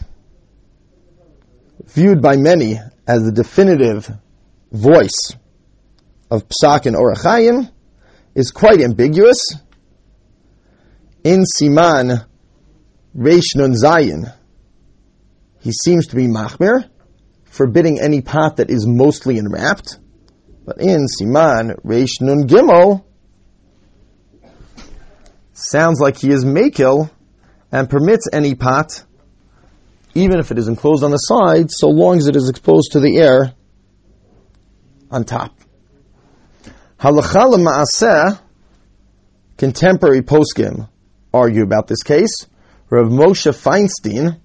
viewed 1.85 2.21
by 2.21 2.37
many 2.37 2.81
as 3.07 3.23
the 3.23 3.31
definitive 3.31 4.11
voice 4.73 5.37
of 6.29 6.49
Psak 6.49 6.87
and 6.87 6.97
Orach 6.97 7.23
Chayim, 7.23 7.71
is 8.35 8.51
quite 8.51 8.81
ambiguous. 8.81 9.39
In 11.23 11.45
Siman 11.45 12.27
Reish 13.17 13.55
Nun 13.55 13.75
Zayin, 13.75 14.33
he 15.61 15.71
seems 15.73 16.09
to 16.09 16.17
be 16.17 16.27
Machmir, 16.27 16.89
forbidding 17.57 17.99
any 18.01 18.21
pot 18.21 18.57
that 18.57 18.71
is 18.71 18.87
mostly 18.87 19.39
enwrapped. 19.39 19.99
But 20.65 20.81
in 20.81 21.07
Siman 21.07 21.81
Reish 21.85 22.21
Nun 22.21 22.47
Gimel, 22.47 23.05
sounds 25.53 26.01
like 26.01 26.19
he 26.19 26.31
is 26.31 26.45
Mekil 26.45 27.11
and 27.73 27.89
permits 27.89 28.29
any 28.33 28.55
pot, 28.55 29.05
even 30.15 30.39
if 30.39 30.51
it 30.51 30.59
is 30.59 30.69
enclosed 30.69 31.03
on 31.03 31.11
the 31.11 31.17
side, 31.17 31.71
so 31.71 31.89
long 31.89 32.19
as 32.19 32.27
it 32.27 32.37
is 32.37 32.49
exposed 32.49 32.93
to 32.93 33.01
the 33.01 33.17
air 33.17 33.55
on 35.11 35.25
top. 35.25 35.55
Halacha 36.99 37.55
ma'aseh, 37.55 38.39
contemporary 39.57 40.23
poskim 40.23 40.89
argue 41.33 41.63
about 41.63 41.87
this 41.87 42.03
case. 42.03 42.47
Rav 42.91 43.09
Moshe 43.09 43.53
Feinstein 43.53 44.41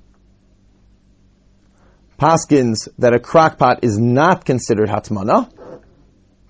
paskins 2.22 2.88
that 3.00 3.16
a 3.16 3.20
crockpot 3.20 3.80
is 3.82 3.98
not 3.98 4.46
considered 4.46 4.90
hatmana 4.90 5.52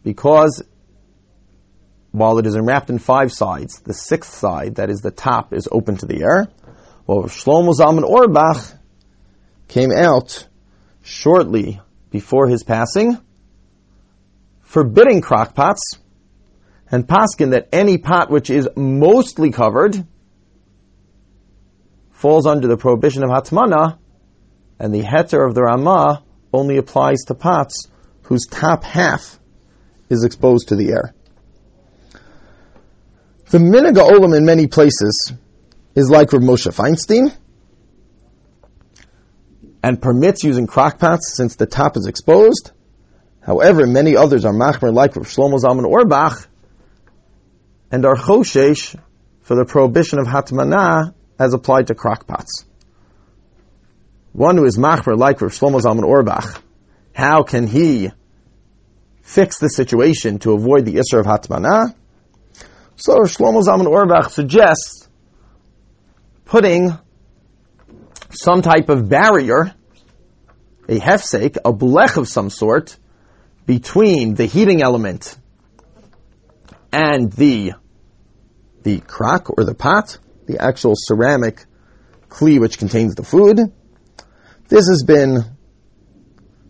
because 0.03 0.61
while 2.11 2.37
it 2.39 2.45
is 2.45 2.55
enwrapped 2.55 2.89
in 2.89 2.99
five 2.99 3.31
sides, 3.31 3.79
the 3.79 3.93
sixth 3.93 4.33
side, 4.33 4.75
that 4.75 4.89
is 4.89 4.99
the 4.99 5.11
top, 5.11 5.53
is 5.53 5.69
open 5.71 5.95
to 5.95 6.05
the 6.05 6.23
air. 6.23 6.47
Well, 7.07 7.23
Shlomo 7.23 7.73
Zalman 7.73 8.03
Auerbach 8.03 8.77
came 9.69 9.91
out 9.93 10.45
shortly 11.03 11.79
before 12.09 12.49
his 12.49 12.63
passing 12.63 13.17
forbidding 14.71 15.19
crock 15.19 15.53
pots, 15.53 15.99
and 16.89 17.05
paskin 17.05 17.51
that 17.51 17.67
any 17.73 17.97
pot 17.97 18.29
which 18.29 18.49
is 18.49 18.69
mostly 18.77 19.51
covered 19.51 20.07
falls 22.11 22.45
under 22.45 22.69
the 22.69 22.77
prohibition 22.77 23.21
of 23.23 23.29
hatmana, 23.29 23.97
and 24.81 24.93
the 24.93 25.03
heter 25.03 25.47
of 25.47 25.55
the 25.55 25.61
Ramah 25.61 26.23
only 26.51 26.75
applies 26.75 27.19
to 27.27 27.35
pots 27.35 27.87
whose 28.23 28.45
top 28.45 28.83
half 28.83 29.39
is 30.09 30.25
exposed 30.25 30.67
to 30.69 30.75
the 30.75 30.89
air. 30.89 31.13
The 33.51 33.59
Minaga 33.59 34.09
Olam 34.09 34.35
in 34.35 34.43
many 34.45 34.67
places 34.67 35.31
is 35.95 36.09
like 36.09 36.33
Rav 36.33 36.41
Moshe 36.41 36.73
Feinstein 36.73 37.33
and 39.81 40.01
permits 40.01 40.43
using 40.43 40.67
crockpots 40.67 41.23
since 41.35 41.55
the 41.55 41.65
top 41.65 41.95
is 41.95 42.07
exposed, 42.07 42.71
However, 43.41 43.87
many 43.87 44.15
others 44.15 44.45
are 44.45 44.53
machmir 44.53 44.93
like 44.93 45.15
Rav 45.15 45.25
Shlomo 45.25 45.59
Zalman 45.59 45.85
Auerbach 45.85 46.47
and 47.91 48.05
are 48.05 48.15
choshesh 48.15 48.95
for 49.41 49.55
the 49.55 49.65
prohibition 49.65 50.19
of 50.19 50.27
hatmana 50.27 51.13
as 51.39 51.53
applied 51.53 51.87
to 51.87 51.95
crockpots. 51.95 52.65
One 54.33 54.57
who 54.57 54.65
is 54.65 54.77
machmir 54.77 55.17
like 55.17 55.41
Rav 55.41 55.51
Shlomo 55.51 55.81
Zalman 55.81 56.03
Auerbach, 56.03 56.61
how 57.13 57.43
can 57.43 57.67
he 57.67 58.11
fix 59.21 59.59
the 59.59 59.69
situation 59.69 60.39
to 60.39 60.53
avoid 60.53 60.85
the 60.85 60.95
isser 60.95 61.19
of 61.19 61.25
hatmana? 61.25 61.93
So 62.95 63.19
Shlomo 63.19 63.61
Zalman 63.61 63.87
Auerbach 63.87 64.29
suggests 64.29 65.09
putting 66.45 66.97
some 68.29 68.61
type 68.61 68.89
of 68.89 69.09
barrier, 69.09 69.73
a 70.87 70.99
hefsek, 70.99 71.57
a 71.65 71.73
blech 71.73 72.15
of 72.15 72.29
some 72.29 72.49
sort, 72.49 72.95
between 73.65 74.35
the 74.35 74.45
heating 74.45 74.81
element 74.81 75.37
and 76.91 77.31
the 77.33 77.73
the 78.83 78.99
crock 78.99 79.49
or 79.57 79.63
the 79.63 79.75
pot, 79.75 80.17
the 80.47 80.59
actual 80.59 80.93
ceramic 80.95 81.65
kli 82.29 82.59
which 82.59 82.77
contains 82.77 83.15
the 83.15 83.23
food. 83.23 83.59
This 84.71 84.87
has 84.87 85.03
been 85.03 85.43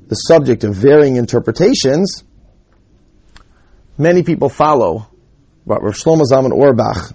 the 0.08 0.16
subject 0.16 0.64
of 0.64 0.74
varying 0.74 1.18
interpretations. 1.18 2.24
Many 3.96 4.24
people 4.24 4.50
follow 4.50 5.06
what 5.66 5.84
Rav 5.84 5.94
Shlomo 5.94 6.24
Zalman 6.24 6.52
Auerbach 6.52 7.14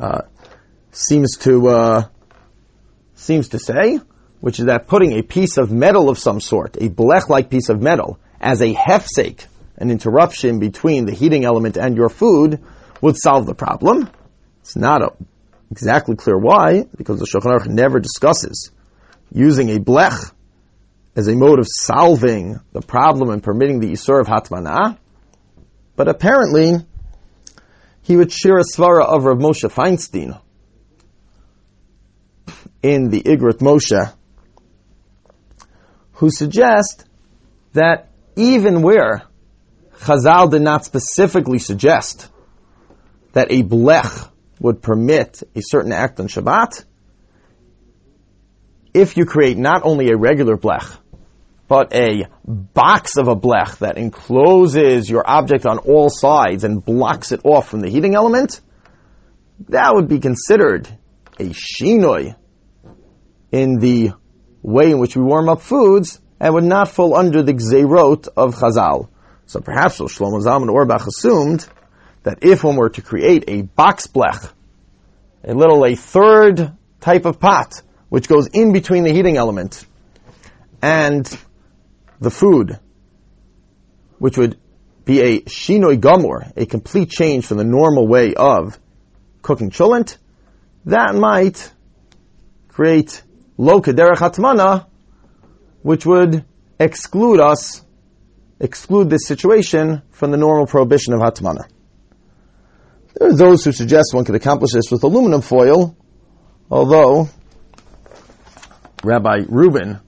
uh, 0.00 0.22
seems 0.90 1.36
to 1.42 1.68
uh, 1.68 2.04
seems 3.14 3.50
to 3.50 3.60
say, 3.60 4.00
which 4.40 4.58
is 4.58 4.64
that 4.64 4.88
putting 4.88 5.12
a 5.12 5.22
piece 5.22 5.56
of 5.56 5.70
metal 5.70 6.10
of 6.10 6.18
some 6.18 6.40
sort, 6.40 6.76
a 6.80 6.88
blech-like 6.88 7.48
piece 7.48 7.68
of 7.68 7.80
metal, 7.80 8.18
as 8.40 8.60
a 8.60 8.74
hefsek, 8.74 9.46
an 9.76 9.92
interruption 9.92 10.58
between 10.58 11.06
the 11.06 11.12
heating 11.12 11.44
element 11.44 11.76
and 11.76 11.96
your 11.96 12.08
food, 12.08 12.60
would 13.00 13.16
solve 13.16 13.46
the 13.46 13.54
problem. 13.54 14.10
It's 14.62 14.74
not 14.74 15.00
a, 15.00 15.12
exactly 15.70 16.16
clear 16.16 16.36
why, 16.36 16.86
because 16.96 17.20
the 17.20 17.26
Shulchan 17.26 17.56
Aruch 17.56 17.68
never 17.68 18.00
discusses 18.00 18.72
using 19.34 19.70
a 19.70 19.78
blech 19.78 20.32
as 21.16 21.28
a 21.28 21.34
mode 21.34 21.58
of 21.58 21.66
solving 21.68 22.60
the 22.72 22.80
problem 22.80 23.30
and 23.30 23.42
permitting 23.42 23.80
the 23.80 23.92
Isur 23.92 24.20
of 24.20 24.26
Hatmanah. 24.26 24.98
But 25.96 26.08
apparently, 26.08 26.74
he 28.02 28.16
would 28.16 28.32
share 28.32 28.58
a 28.58 28.64
svara 28.64 29.04
of 29.04 29.24
Rav 29.24 29.38
Moshe 29.38 29.70
Feinstein 29.70 30.40
in 32.82 33.10
the 33.10 33.22
Igrot 33.22 33.58
Moshe 33.58 34.12
who 36.22 36.30
suggest 36.30 37.04
that 37.72 38.10
even 38.36 38.82
where 38.82 39.22
Chazal 39.98 40.50
did 40.50 40.62
not 40.62 40.84
specifically 40.84 41.58
suggest 41.58 42.28
that 43.32 43.50
a 43.50 43.62
blech 43.62 44.30
would 44.60 44.82
permit 44.82 45.42
a 45.56 45.60
certain 45.60 45.92
act 45.92 46.20
on 46.20 46.28
Shabbat, 46.28 46.84
if 48.94 49.16
you 49.16 49.24
create 49.24 49.56
not 49.56 49.82
only 49.84 50.10
a 50.10 50.16
regular 50.16 50.56
blech, 50.56 50.96
but 51.68 51.94
a 51.94 52.26
box 52.44 53.16
of 53.16 53.28
a 53.28 53.36
blech 53.36 53.78
that 53.78 53.96
encloses 53.96 55.08
your 55.08 55.24
object 55.26 55.64
on 55.64 55.78
all 55.78 56.10
sides 56.10 56.64
and 56.64 56.84
blocks 56.84 57.32
it 57.32 57.40
off 57.44 57.68
from 57.68 57.80
the 57.80 57.88
heating 57.88 58.14
element, 58.14 58.60
that 59.68 59.94
would 59.94 60.08
be 60.08 60.18
considered 60.18 60.88
a 61.38 61.44
shinoi 61.44 62.36
in 63.50 63.78
the 63.78 64.12
way 64.62 64.90
in 64.90 64.98
which 64.98 65.16
we 65.16 65.22
warm 65.22 65.48
up 65.48 65.62
foods 65.62 66.20
and 66.40 66.54
would 66.54 66.64
not 66.64 66.88
fall 66.88 67.16
under 67.16 67.42
the 67.42 67.54
gzeirot 67.54 68.28
of 68.36 68.54
Chazal. 68.54 69.08
So 69.46 69.60
perhaps 69.60 69.98
Shlomo 69.98 70.42
Zalman 70.42 70.70
Auerbach 70.70 71.06
assumed 71.06 71.66
that 72.22 72.38
if 72.42 72.64
one 72.64 72.76
were 72.76 72.90
to 72.90 73.02
create 73.02 73.44
a 73.48 73.62
box 73.62 74.06
blech, 74.06 74.52
a 75.44 75.54
little, 75.54 75.84
a 75.84 75.94
third 75.94 76.72
type 77.00 77.24
of 77.24 77.40
pot, 77.40 77.82
which 78.12 78.28
goes 78.28 78.46
in 78.48 78.74
between 78.74 79.04
the 79.04 79.10
heating 79.10 79.38
element 79.38 79.86
and 80.82 81.26
the 82.20 82.30
food, 82.30 82.78
which 84.18 84.36
would 84.36 84.58
be 85.06 85.20
a 85.20 85.40
shinoi 85.40 85.98
gamor, 85.98 86.52
a 86.54 86.66
complete 86.66 87.08
change 87.08 87.46
from 87.46 87.56
the 87.56 87.64
normal 87.64 88.06
way 88.06 88.34
of 88.34 88.78
cooking 89.40 89.70
cholent, 89.70 90.18
that 90.84 91.14
might 91.14 91.72
create 92.68 93.22
lo 93.56 93.80
kederach 93.80 94.16
hatmana, 94.16 94.84
which 95.80 96.04
would 96.04 96.44
exclude 96.78 97.40
us, 97.40 97.82
exclude 98.60 99.08
this 99.08 99.26
situation 99.26 100.02
from 100.10 100.32
the 100.32 100.36
normal 100.36 100.66
prohibition 100.66 101.14
of 101.14 101.20
hatmana. 101.20 101.66
There 103.14 103.30
are 103.30 103.34
those 103.34 103.64
who 103.64 103.72
suggest 103.72 104.12
one 104.12 104.26
could 104.26 104.34
accomplish 104.34 104.72
this 104.72 104.90
with 104.90 105.02
aluminum 105.02 105.40
foil, 105.40 105.96
although 106.70 107.30
Rabbi 109.04 109.40
Rubin, 109.48 109.98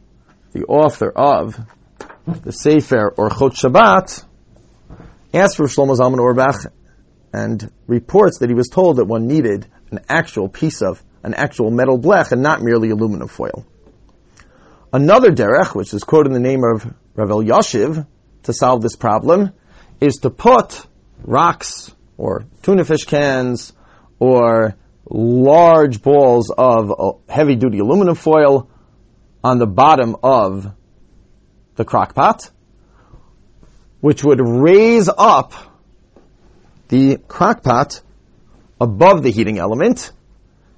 the 0.53 0.65
author 0.67 1.11
of 1.11 1.59
the 2.27 2.53
Sefer 2.53 3.13
Orchot 3.17 3.55
Shabbat, 3.55 4.25
asked 5.33 5.57
for 5.57 5.67
Shlomo 5.67 5.97
Zalman 5.97 6.21
Auerbach 6.21 6.73
and 7.33 7.73
reports 7.89 8.39
that 8.39 8.49
he 8.49 8.55
was 8.55 8.69
told 8.69 8.99
that 8.99 9.07
one 9.07 9.27
needed 9.27 9.67
an 9.91 10.01
actual 10.09 10.49
piece 10.49 10.81
of 10.81 11.03
an 11.25 11.35
actual 11.35 11.73
metal 11.73 11.99
blech 11.99 12.31
and 12.31 12.41
not 12.41 12.63
merely 12.63 12.91
aluminum 12.91 13.27
foil. 13.27 13.67
Another 14.93 15.33
derech, 15.33 15.75
which 15.75 15.93
is 15.93 16.05
quoted 16.05 16.29
in 16.29 16.35
the 16.35 16.49
name 16.49 16.63
of 16.63 16.87
Rav 17.17 17.31
Elyashiv, 17.31 18.07
to 18.45 18.53
solve 18.53 18.81
this 18.81 18.95
problem, 18.95 19.53
is 20.01 20.19
to 20.19 20.31
put 20.31 20.87
rocks 21.25 21.93
or 22.17 22.45
tuna 22.63 22.85
fish 22.85 23.05
cans 23.05 23.73
or 24.21 24.77
large 25.11 26.01
balls 26.01 26.53
of 26.57 26.93
uh, 26.93 27.13
heavy 27.29 27.57
duty 27.57 27.81
aluminum 27.81 28.15
foil 28.15 28.71
on 29.45 29.59
the 29.59 29.67
bottom 29.67 30.17
of 30.23 30.73
the 31.77 31.85
crock 31.85 32.15
pot, 32.15 32.51
which 34.01 34.25
would 34.25 34.41
raise 34.41 35.09
up 35.09 35.53
the 36.89 37.19
crock 37.29 37.63
pot 37.63 38.01
above 38.81 39.23
the 39.23 39.31
heating 39.31 39.59
element 39.59 40.13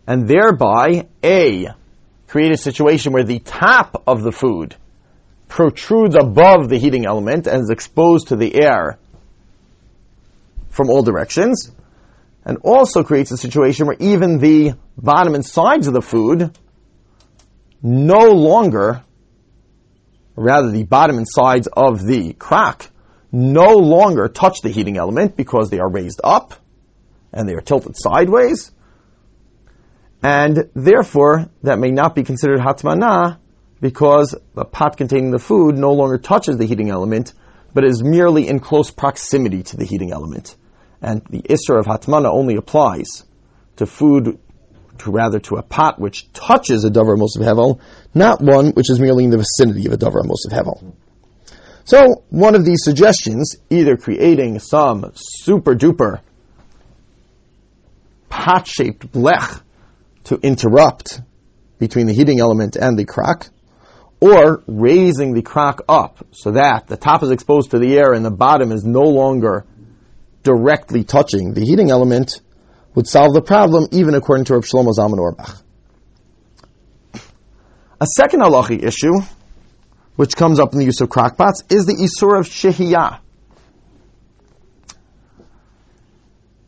and 0.07 0.27
thereby 0.27 1.07
A, 1.23 1.69
create 2.27 2.53
a 2.53 2.57
situation 2.57 3.13
where 3.13 3.25
the 3.25 3.39
top 3.39 4.03
of 4.07 4.23
the 4.23 4.33
food 4.33 4.75
protrudes 5.49 6.17
above 6.17 6.69
the 6.69 6.79
heating 6.79 7.07
element 7.07 7.47
and 7.47 7.63
is 7.63 7.71
exposed 7.71 8.29
to 8.29 8.37
the 8.37 8.61
air 8.61 8.99
from 10.71 10.91
all 10.91 11.03
directions, 11.03 11.71
and 12.45 12.59
also 12.63 13.03
creates 13.03 13.31
a 13.31 13.37
situation 13.37 13.87
where 13.87 13.97
even 13.99 14.39
the 14.39 14.75
bottom 14.99 15.35
and 15.35 15.47
sides 15.47 15.87
of 15.87 15.95
the 15.95 16.03
food 16.03 16.51
no 17.83 18.31
longer, 18.31 19.05
rather 20.35 20.71
the 20.71 20.85
bottom 20.85 21.19
and 21.19 21.27
sides 21.29 21.69
of 21.73 22.05
the 22.05 22.33
crock, 22.33 22.91
no 23.33 23.75
longer 23.75 24.29
touch 24.29 24.61
the 24.63 24.71
heating 24.71 24.97
element 24.97 25.37
because 25.37 25.71
they 25.71 25.79
are 25.79 25.91
raised 25.91 26.21
up 26.23 26.55
and 27.33 27.49
they 27.49 27.55
are 27.55 27.61
tilted 27.61 27.95
sideways, 27.97 28.71
and 30.23 30.71
therefore 30.75 31.51
that 31.63 31.79
may 31.79 31.91
not 31.91 32.15
be 32.15 32.23
considered 32.23 32.61
hatmana 32.61 33.39
because 33.81 34.35
the 34.55 34.65
pot 34.65 34.97
containing 34.97 35.31
the 35.31 35.39
food 35.39 35.77
no 35.77 35.93
longer 35.93 36.19
touches 36.19 36.57
the 36.57 36.65
heating 36.65 36.91
element, 36.91 37.35
but 37.75 37.85
is 37.85 38.03
merely 38.03 38.49
in 38.49 38.59
close 38.59 38.91
proximity 38.91 39.63
to 39.63 39.77
the 39.77 39.85
heating 39.85 40.13
element. 40.13 40.57
And 41.03 41.23
the 41.29 41.43
isra 41.43 41.79
of 41.79 41.87
hatmana 41.87 42.33
only 42.33 42.57
applies 42.57 43.25
to 43.77 43.87
food, 43.87 44.39
to 45.01 45.11
rather 45.11 45.39
to 45.41 45.57
a 45.57 45.63
pot 45.63 45.99
which 45.99 46.31
touches 46.33 46.85
a 46.85 46.91
davar 46.91 47.15
of 47.15 47.43
hevel, 47.43 47.81
not 48.15 48.41
one 48.41 48.71
which 48.71 48.91
is 48.91 49.01
merely 49.01 49.25
in 49.25 49.31
the 49.31 49.39
vicinity 49.39 49.87
of 49.87 49.93
a 49.93 49.97
davar 49.97 50.21
of 50.21 50.53
hevel. 50.53 50.95
So, 51.85 52.25
one 52.31 52.55
of 52.55 52.65
these 52.65 52.83
suggestions, 52.83 53.57
either 53.71 53.97
creating 53.97 54.59
some 54.59 55.13
super 55.15 55.75
duper 55.75 56.21
pot 58.29 58.67
shaped 58.67 59.13
blech 59.13 59.63
to 60.25 60.37
interrupt 60.43 61.21
between 61.79 62.07
the 62.07 62.13
heating 62.13 62.41
element 62.41 62.77
and 62.77 62.99
the 62.99 63.05
crock, 63.05 63.49
or 64.21 64.65
raising 64.67 65.35
the 65.35 65.43
crock 65.43 65.85
up 65.89 66.27
so 66.33 66.53
that 66.53 66.87
the 66.87 66.97
top 66.97 67.23
is 67.23 67.31
exposed 67.31 67.71
to 67.71 67.79
the 67.79 67.97
air 67.97 68.13
and 68.13 68.25
the 68.25 68.31
bottom 68.31 68.73
is 68.73 68.85
no 68.85 69.03
longer 69.03 69.65
directly 70.43 71.05
touching 71.05 71.53
the 71.53 71.61
heating 71.61 71.91
element, 71.91 72.41
would 72.97 73.07
solve 73.07 73.35
the 73.35 73.43
problem 73.43 73.87
even 73.93 74.15
according 74.15 74.47
to 74.47 74.55
Rav 74.55 74.65
Shlomo 74.65 74.91
Zalman 74.99 75.19
Auerbach. 75.19 75.63
A 78.01 78.07
second 78.07 78.41
halachi 78.41 78.83
issue, 78.83 79.21
which 80.17 80.35
comes 80.35 80.59
up 80.59 80.73
in 80.73 80.79
the 80.79 80.87
use 80.87 81.01
of 81.03 81.11
crockpots, 81.11 81.71
is 81.71 81.85
the 81.85 81.93
isur 81.93 82.39
of 82.39 82.47
shehiyah. 82.49 83.21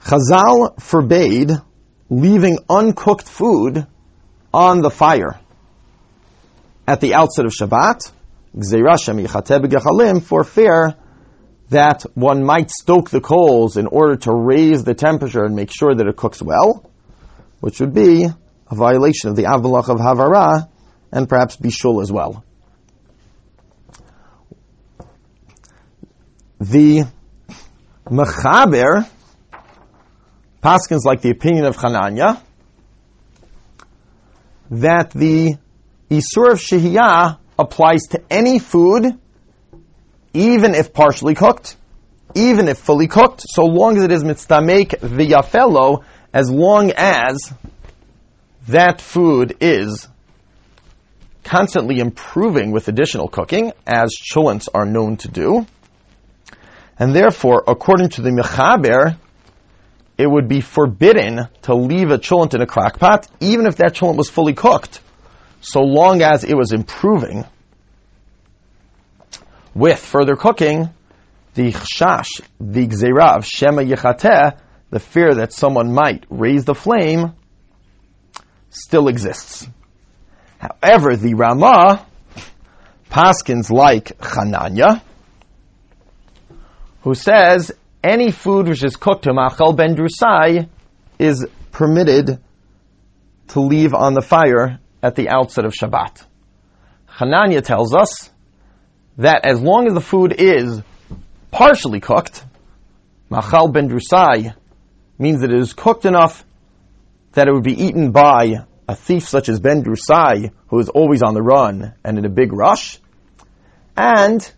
Chazal 0.01 0.81
forbade 0.81 1.51
leaving 2.11 2.59
uncooked 2.69 3.27
food 3.27 3.87
on 4.53 4.81
the 4.83 4.91
fire 4.91 5.41
at 6.87 7.01
the 7.01 7.15
outset 7.15 7.47
of 7.47 7.53
Shabbat, 7.53 8.13
for 10.23 10.45
fear 10.45 10.95
that 11.71 12.05
one 12.15 12.45
might 12.45 12.71
stoke 12.71 13.11
the 13.11 13.21
coals 13.21 13.77
in 13.77 13.87
order 13.87 14.17
to 14.17 14.33
raise 14.33 14.85
the 14.85 14.95
temperature 14.95 15.45
and 15.45 15.55
make 15.55 15.71
sure 15.71 15.95
that 15.95 16.07
it 16.07 16.17
cooks 16.17 16.41
well, 16.41 16.91
which 17.61 17.81
would 17.81 17.93
be 17.93 18.25
a 18.25 18.75
violation 18.75 19.31
of 19.31 19.37
the 19.37 19.45
Avalach 19.45 19.89
of 19.89 19.99
Havara 19.99 20.69
and 21.13 21.29
perhaps 21.29 21.57
Bishul 21.57 22.03
as 22.03 22.11
well. 22.11 22.45
The 26.61 27.05
Mechaber 28.07 29.09
Paskins 30.63 31.05
like 31.05 31.23
the 31.23 31.31
opinion 31.31 31.67
of 31.67 31.77
Hananya 31.77 32.41
that 34.71 35.11
the 35.11 35.57
Isur 36.11 36.53
of 36.53 36.59
Shehiyah 36.59 37.39
applies 37.59 38.03
to 38.11 38.23
any 38.31 38.59
food, 38.59 39.19
even 40.39 40.77
if 40.77 40.93
partially 40.93 41.35
cooked, 41.35 41.77
even 42.37 42.69
if 42.69 42.79
fully 42.79 43.09
cooked, 43.09 43.43
so 43.45 43.65
long 43.65 43.97
as 43.97 44.05
it 44.05 44.13
is 44.13 44.23
mitzamek 44.23 44.91
v'yafelo, 45.01 46.05
as 46.33 46.49
long 46.49 46.93
as 46.97 47.53
that 48.69 49.01
food 49.01 49.57
is 49.61 50.07
constantly 51.43 51.99
improving 51.99 52.71
with 52.71 52.87
additional 52.87 53.27
cooking, 53.27 53.73
as 53.85 54.15
chulents 54.15 54.69
are 54.73 54.87
known 54.87 55.17
to 55.17 55.29
do. 55.29 55.67
And 57.01 57.17
therefore, 57.17 57.65
according 57.67 58.11
to 58.11 58.23
the 58.23 58.31
Mechaber, 58.31 59.17
it 60.17 60.31
would 60.31 60.47
be 60.47 60.61
forbidden 60.61 61.49
to 61.63 61.75
leave 61.75 62.11
a 62.11 62.19
cholent 62.19 62.55
in 62.55 62.61
a 62.61 62.67
crock 62.67 63.01
pot, 63.01 63.27
even 63.41 63.67
if 63.67 63.77
that 63.77 63.95
cholent 63.95 64.17
was 64.17 64.31
fully 64.31 64.55
cooked, 64.55 65.01
so 65.61 65.81
long 65.81 66.23
as 66.23 66.45
it 66.45 66.55
was 66.55 66.71
improving. 66.73 67.45
With 69.79 70.01
further 70.01 70.35
cooking, 70.35 70.91
the 71.55 71.71
chshash, 71.71 72.41
the 72.59 72.89
gzerav, 72.89 73.45
shema 73.45 73.83
yechateh, 73.83 74.59
the 74.91 74.99
fear 74.99 75.37
that 75.37 75.53
someone 75.53 75.95
might 75.95 76.25
raise 76.29 76.65
the 76.65 76.75
flame, 76.75 77.35
still 78.71 79.07
exists. 79.07 79.69
However, 80.59 81.15
the 81.15 81.35
Rama, 81.35 82.05
Paskins 83.09 83.71
like 83.71 84.19
Chananya, 84.19 85.01
who 87.03 87.15
says 87.15 87.71
any 88.03 88.33
food 88.33 88.67
which 88.67 88.83
is 88.83 88.97
cooked 88.97 89.27
to 89.27 89.33
machal 89.33 89.75
ben 89.75 89.95
drusai 89.95 90.69
is 91.21 91.47
permitted 91.71 92.41
to 93.51 93.61
leave 93.61 93.95
on 93.95 94.15
the 94.15 94.23
fire 94.23 94.81
at 95.05 95.15
the 95.15 95.29
outset 95.29 95.65
of 95.65 95.73
Shabbat. 95.73 96.25
Hananya 97.09 97.63
tells 97.63 97.95
us 97.95 98.29
that 99.19 99.45
as 99.45 99.61
long 99.61 99.87
as 99.87 99.95
the 99.95 100.01
food 100.01 100.35
is 100.39 100.81
partially 101.51 102.01
cooked, 102.01 102.45
machal 103.31 103.69
ben 103.69 103.89
drusai 103.89 104.55
means 105.19 105.41
that 105.41 105.53
it 105.53 105.61
is 105.61 105.73
cooked 105.73 106.05
enough 106.05 106.45
that 107.33 107.49
it 107.49 107.53
would 107.53 107.65
be 107.65 107.85
eaten 107.85 108.11
by 108.13 108.65
a 108.89 108.95
thief 108.95 109.29
such 109.29 109.49
as 109.51 109.61
Ben 109.61 109.85
Drusai, 109.85 110.51
who 110.69 110.79
is 110.79 110.89
always 110.89 111.23
on 111.23 111.35
the 111.35 111.43
run 111.43 111.93
and 112.03 112.19
in 112.19 112.25
a 112.25 112.31
big 112.31 112.53
rush, 112.53 112.99
and 113.97 114.51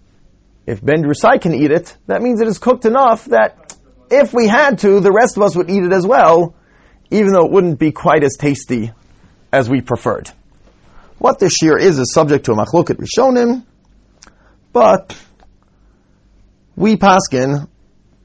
if 0.66 0.85
Ben 0.85 1.03
Drusai 1.03 1.40
can 1.40 1.53
eat 1.53 1.73
it, 1.73 1.96
that 2.07 2.23
means 2.23 2.40
it 2.40 2.46
is 2.46 2.59
cooked 2.59 2.85
enough 2.85 3.25
that 3.27 3.77
if 4.11 4.33
we 4.33 4.46
had 4.46 4.79
to, 4.81 5.01
the 5.01 5.11
rest 5.11 5.37
of 5.37 5.42
us 5.42 5.57
would 5.57 5.68
eat 5.68 5.83
it 5.83 5.92
as 5.92 6.07
well, 6.07 6.55
even 7.11 7.33
though 7.33 7.46
it 7.46 7.51
wouldn't 7.51 7.79
be 7.79 7.90
quite 7.90 8.23
as 8.23 8.37
tasty 8.38 8.92
as 9.53 9.68
we 9.68 9.81
preferred. 9.81 10.31
What 11.18 11.38
this 11.38 11.55
shear 11.55 11.77
is 11.77 11.99
is 11.99 12.12
subject 12.12 12.46
to 12.46 12.53
a 12.53 12.57
machloket 12.57 13.01
rishonim, 13.01 13.64
but 14.73 15.17
we 16.77 16.97
paskin, 16.97 17.69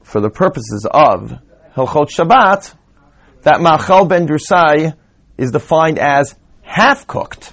for 0.02 0.20
the 0.20 0.30
purposes 0.30 0.86
of 0.90 1.32
Hilchot 1.74 2.10
Shabbat, 2.10 2.74
that 3.42 3.60
machal 3.60 4.06
ben 4.06 4.26
drusai 4.26 4.96
is 5.36 5.50
defined 5.50 5.98
as 5.98 6.34
half 6.62 7.06
cooked, 7.06 7.52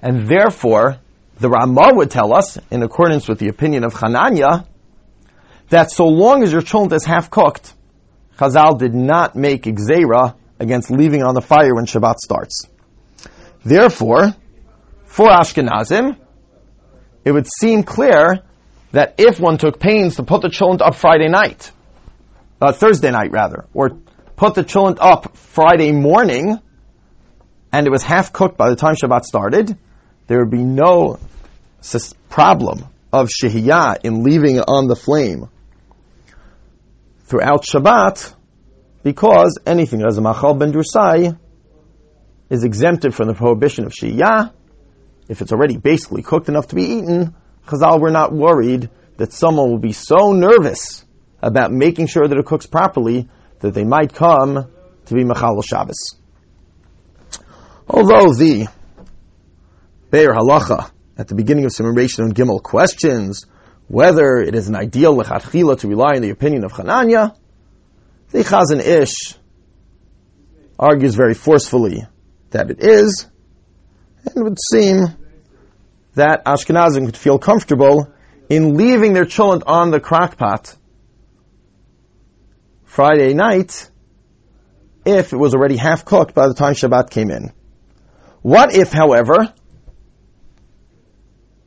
and 0.00 0.28
therefore 0.28 0.98
the 1.40 1.48
Ramah 1.48 1.94
would 1.94 2.10
tell 2.10 2.34
us, 2.34 2.58
in 2.70 2.82
accordance 2.82 3.28
with 3.28 3.38
the 3.38 3.48
opinion 3.48 3.84
of 3.84 3.94
Hananya, 3.94 4.66
that 5.68 5.90
so 5.90 6.06
long 6.06 6.42
as 6.42 6.52
your 6.52 6.62
cholent 6.62 6.92
is 6.92 7.04
half 7.04 7.30
cooked, 7.30 7.72
Chazal 8.38 8.78
did 8.78 8.94
not 8.94 9.36
make 9.36 9.64
Xera 9.64 10.34
against 10.58 10.90
leaving 10.90 11.22
on 11.22 11.34
the 11.34 11.40
fire 11.40 11.74
when 11.74 11.86
Shabbat 11.86 12.18
starts. 12.18 12.66
Therefore, 13.64 14.34
for 15.06 15.28
Ashkenazim, 15.28 16.18
it 17.28 17.32
would 17.32 17.46
seem 17.46 17.82
clear 17.82 18.40
that 18.92 19.16
if 19.18 19.38
one 19.38 19.58
took 19.58 19.78
pains 19.78 20.16
to 20.16 20.22
put 20.22 20.40
the 20.40 20.48
cholent 20.48 20.80
up 20.80 20.94
Friday 20.94 21.28
night, 21.28 21.70
uh, 22.58 22.72
Thursday 22.72 23.10
night 23.10 23.32
rather, 23.32 23.66
or 23.74 23.90
put 24.36 24.54
the 24.54 24.64
cholent 24.64 24.96
up 24.98 25.36
Friday 25.36 25.92
morning, 25.92 26.58
and 27.70 27.86
it 27.86 27.90
was 27.90 28.02
half 28.02 28.32
cooked 28.32 28.56
by 28.56 28.70
the 28.70 28.76
time 28.76 28.94
Shabbat 28.94 29.24
started, 29.24 29.76
there 30.26 30.38
would 30.38 30.50
be 30.50 30.64
no 30.64 31.18
problem 32.30 32.86
of 33.12 33.28
shehiyah 33.28 33.98
in 34.04 34.22
leaving 34.22 34.60
on 34.60 34.88
the 34.88 34.96
flame 34.96 35.50
throughout 37.26 37.62
Shabbat 37.62 38.34
because 39.02 39.58
anything 39.66 40.02
as 40.02 40.16
a 40.16 40.22
machal 40.22 40.54
ben 40.54 40.72
drusai 40.72 41.38
is 42.48 42.64
exempted 42.64 43.14
from 43.14 43.28
the 43.28 43.34
prohibition 43.34 43.84
of 43.84 43.92
shehiyah 43.92 44.54
if 45.28 45.42
it's 45.42 45.52
already 45.52 45.76
basically 45.76 46.22
cooked 46.22 46.48
enough 46.48 46.68
to 46.68 46.74
be 46.74 46.84
eaten, 46.84 47.34
Chazal 47.66 48.00
were 48.00 48.10
not 48.10 48.32
worried 48.32 48.90
that 49.18 49.32
someone 49.32 49.70
will 49.70 49.78
be 49.78 49.92
so 49.92 50.32
nervous 50.32 51.04
about 51.42 51.70
making 51.70 52.06
sure 52.06 52.26
that 52.26 52.38
it 52.38 52.46
cooks 52.46 52.66
properly 52.66 53.28
that 53.60 53.74
they 53.74 53.84
might 53.84 54.14
come 54.14 54.70
to 55.06 55.14
be 55.14 55.24
Machal 55.24 55.60
Shabbos. 55.62 56.16
Although 57.88 58.32
the 58.32 58.68
Biur 60.10 60.36
Halacha 60.36 60.90
at 61.16 61.28
the 61.28 61.34
beginning 61.34 61.64
of 61.64 61.72
Simmeration 61.72 62.24
on 62.24 62.32
Gimel 62.32 62.62
questions 62.62 63.46
whether 63.88 64.36
it 64.36 64.54
is 64.54 64.68
an 64.68 64.76
ideal 64.76 65.16
lechatchila 65.16 65.80
to 65.80 65.88
rely 65.88 66.16
on 66.16 66.22
the 66.22 66.30
opinion 66.30 66.64
of 66.64 66.72
Chananya, 66.72 67.34
the 68.30 68.40
Chazon 68.40 68.80
Ish 68.80 69.34
argues 70.78 71.14
very 71.14 71.34
forcefully 71.34 72.06
that 72.50 72.70
it 72.70 72.80
is, 72.80 73.26
it 74.24 74.36
would 74.36 74.58
seem 74.70 75.06
that 76.14 76.44
Ashkenazim 76.44 77.06
could 77.06 77.16
feel 77.16 77.38
comfortable 77.38 78.12
in 78.48 78.74
leaving 78.74 79.12
their 79.12 79.24
cholent 79.24 79.62
on 79.66 79.90
the 79.90 80.00
crockpot 80.00 80.74
Friday 82.84 83.34
night 83.34 83.90
if 85.04 85.32
it 85.32 85.36
was 85.36 85.54
already 85.54 85.76
half 85.76 86.04
cooked 86.04 86.34
by 86.34 86.48
the 86.48 86.54
time 86.54 86.74
Shabbat 86.74 87.10
came 87.10 87.30
in. 87.30 87.52
What 88.42 88.74
if, 88.74 88.92
however, 88.92 89.52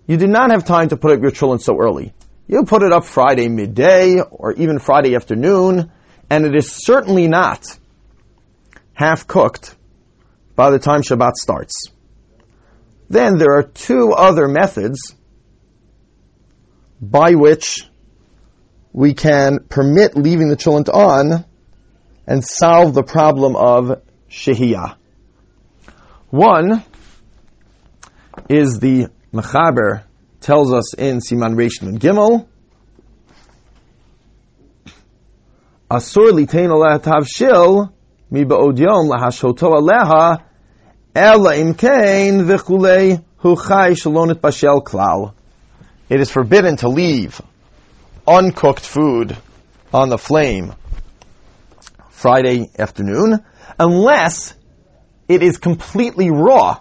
you 0.07 0.17
did 0.17 0.29
not 0.29 0.51
have 0.51 0.65
time 0.65 0.89
to 0.89 0.97
put 0.97 1.11
up 1.11 1.21
your 1.21 1.31
cholent 1.31 1.61
so 1.61 1.77
early? 1.79 2.13
You 2.47 2.63
put 2.65 2.83
it 2.83 2.91
up 2.91 3.05
Friday 3.05 3.47
midday 3.47 4.19
or 4.19 4.53
even 4.53 4.79
Friday 4.79 5.15
afternoon, 5.15 5.91
and 6.29 6.45
it 6.45 6.55
is 6.55 6.71
certainly 6.71 7.27
not 7.27 7.77
half 8.93 9.25
cooked 9.25 9.75
by 10.55 10.69
the 10.69 10.79
time 10.79 11.01
Shabbat 11.01 11.35
starts. 11.35 11.89
Then 13.11 13.37
there 13.37 13.57
are 13.57 13.63
two 13.63 14.13
other 14.13 14.47
methods 14.47 15.13
by 17.01 17.35
which 17.35 17.85
we 18.93 19.13
can 19.13 19.59
permit 19.67 20.15
leaving 20.15 20.47
the 20.47 20.55
cholent 20.55 20.87
on 20.87 21.43
and 22.25 22.41
solve 22.41 22.93
the 22.93 23.03
problem 23.03 23.57
of 23.57 24.01
shehiyah. 24.29 24.95
One 26.29 26.85
is 28.47 28.79
the 28.79 29.07
Mechaber 29.33 30.03
tells 30.39 30.71
us 30.71 30.93
in 30.93 31.17
Siman 31.19 31.55
Reish 31.55 31.81
and 31.81 31.99
Gimel, 31.99 32.47
Asur 35.89 36.31
litain 36.31 36.69
tav 37.01 37.25
shil 37.25 37.91
mi 38.29 38.45
ba'od 38.45 38.79
yom 38.79 39.09
lahashoto 39.09 39.81
aleha 39.81 40.45
It 46.09 46.21
is 46.21 46.31
forbidden 46.31 46.77
to 46.77 46.87
leave 46.87 47.41
uncooked 48.25 48.85
food 48.85 49.35
on 49.93 50.07
the 50.07 50.17
flame 50.17 50.73
Friday 52.11 52.69
afternoon 52.79 53.43
unless 53.77 54.53
it 55.27 55.43
is 55.43 55.57
completely 55.57 56.31
raw. 56.31 56.79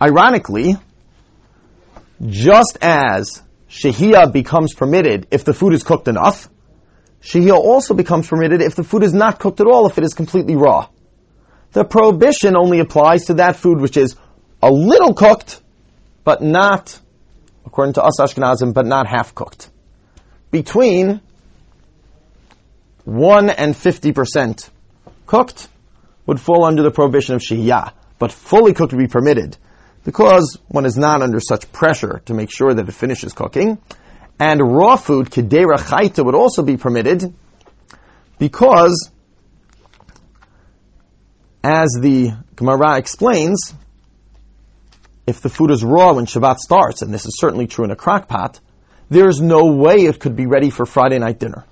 Ironically, 0.00 0.76
just 2.26 2.78
as 2.80 3.42
shehiyah 3.68 4.32
becomes 4.32 4.72
permitted 4.72 5.26
if 5.30 5.44
the 5.44 5.52
food 5.52 5.74
is 5.74 5.82
cooked 5.82 6.08
enough, 6.08 6.48
shehiyah 7.24 7.56
also 7.56 7.94
becomes 7.94 8.28
permitted 8.28 8.60
if 8.60 8.74
the 8.74 8.84
food 8.84 9.02
is 9.02 9.14
not 9.14 9.38
cooked 9.38 9.60
at 9.60 9.66
all, 9.66 9.86
if 9.86 9.98
it 9.98 10.04
is 10.04 10.14
completely 10.14 10.56
raw. 10.56 10.88
The 11.72 11.84
prohibition 11.84 12.56
only 12.56 12.78
applies 12.78 13.26
to 13.26 13.34
that 13.34 13.56
food 13.56 13.80
which 13.80 13.96
is 13.96 14.16
a 14.62 14.70
little 14.70 15.14
cooked, 15.14 15.60
but 16.22 16.42
not, 16.42 16.98
according 17.66 17.94
to 17.94 18.02
us 18.02 18.20
Ashkenazim, 18.20 18.72
but 18.72 18.86
not 18.86 19.06
half 19.06 19.34
cooked. 19.34 19.70
Between 20.50 21.20
1 23.04 23.50
and 23.50 23.74
50% 23.74 24.70
cooked 25.26 25.68
would 26.26 26.40
fall 26.40 26.64
under 26.64 26.82
the 26.82 26.90
prohibition 26.90 27.34
of 27.34 27.40
shehiyah, 27.40 27.92
but 28.18 28.32
fully 28.32 28.72
cooked 28.72 28.92
would 28.92 29.02
be 29.02 29.08
permitted 29.08 29.56
because 30.04 30.58
one 30.68 30.86
is 30.86 30.96
not 30.96 31.22
under 31.22 31.40
such 31.40 31.72
pressure 31.72 32.22
to 32.26 32.34
make 32.34 32.50
sure 32.50 32.72
that 32.72 32.88
it 32.88 32.92
finishes 32.92 33.32
cooking. 33.32 33.78
And 34.38 34.60
raw 34.60 34.96
food, 34.96 35.30
kedera 35.30 35.76
chayta, 35.78 36.24
would 36.24 36.34
also 36.34 36.62
be 36.62 36.76
permitted 36.76 37.34
because, 38.38 39.10
as 41.62 41.96
the 42.00 42.32
Gemara 42.56 42.98
explains, 42.98 43.74
if 45.26 45.40
the 45.40 45.48
food 45.48 45.70
is 45.70 45.82
raw 45.84 46.12
when 46.12 46.26
Shabbat 46.26 46.58
starts, 46.58 47.02
and 47.02 47.14
this 47.14 47.24
is 47.24 47.38
certainly 47.38 47.66
true 47.66 47.84
in 47.84 47.90
a 47.90 47.96
crock 47.96 48.28
pot, 48.28 48.60
there 49.08 49.28
is 49.28 49.40
no 49.40 49.66
way 49.66 50.06
it 50.06 50.18
could 50.18 50.36
be 50.36 50.46
ready 50.46 50.70
for 50.70 50.84
Friday 50.84 51.18
night 51.18 51.38
dinner. 51.38 51.64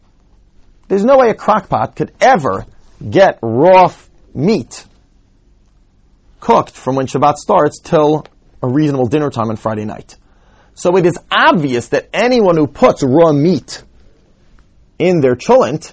There's 0.89 1.05
no 1.05 1.19
way 1.19 1.31
a 1.31 1.35
crock 1.35 1.69
pot 1.69 1.97
could 1.97 2.13
ever 2.21 2.67
get 3.09 3.39
raw 3.43 3.87
f- 3.87 4.11
meat 4.35 4.85
cooked 6.41 6.73
from 6.73 6.97
when 6.97 7.07
Shabbat 7.07 7.37
starts 7.37 7.81
till 7.81 8.27
a 8.63 8.69
reasonable 8.69 9.07
dinner 9.07 9.31
time 9.31 9.51
on 9.51 9.57
Friday 9.57 9.85
night. 9.85 10.17
So 10.75 10.97
it 10.97 11.07
is 11.07 11.19
obvious 11.31 11.89
that 11.89 12.09
anyone 12.13 12.57
who 12.57 12.67
puts 12.67 13.03
raw 13.03 13.33
meat 13.33 13.83
in 14.99 15.21
their 15.21 15.37
cholent 15.37 15.93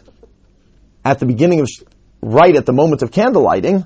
at 1.03 1.19
the 1.19 1.25
beginning 1.25 1.61
of, 1.61 1.67
right 2.21 2.55
at 2.55 2.65
the 2.65 2.73
moment 2.73 3.01
of 3.01 3.11
candle 3.11 3.43
lighting, 3.43 3.85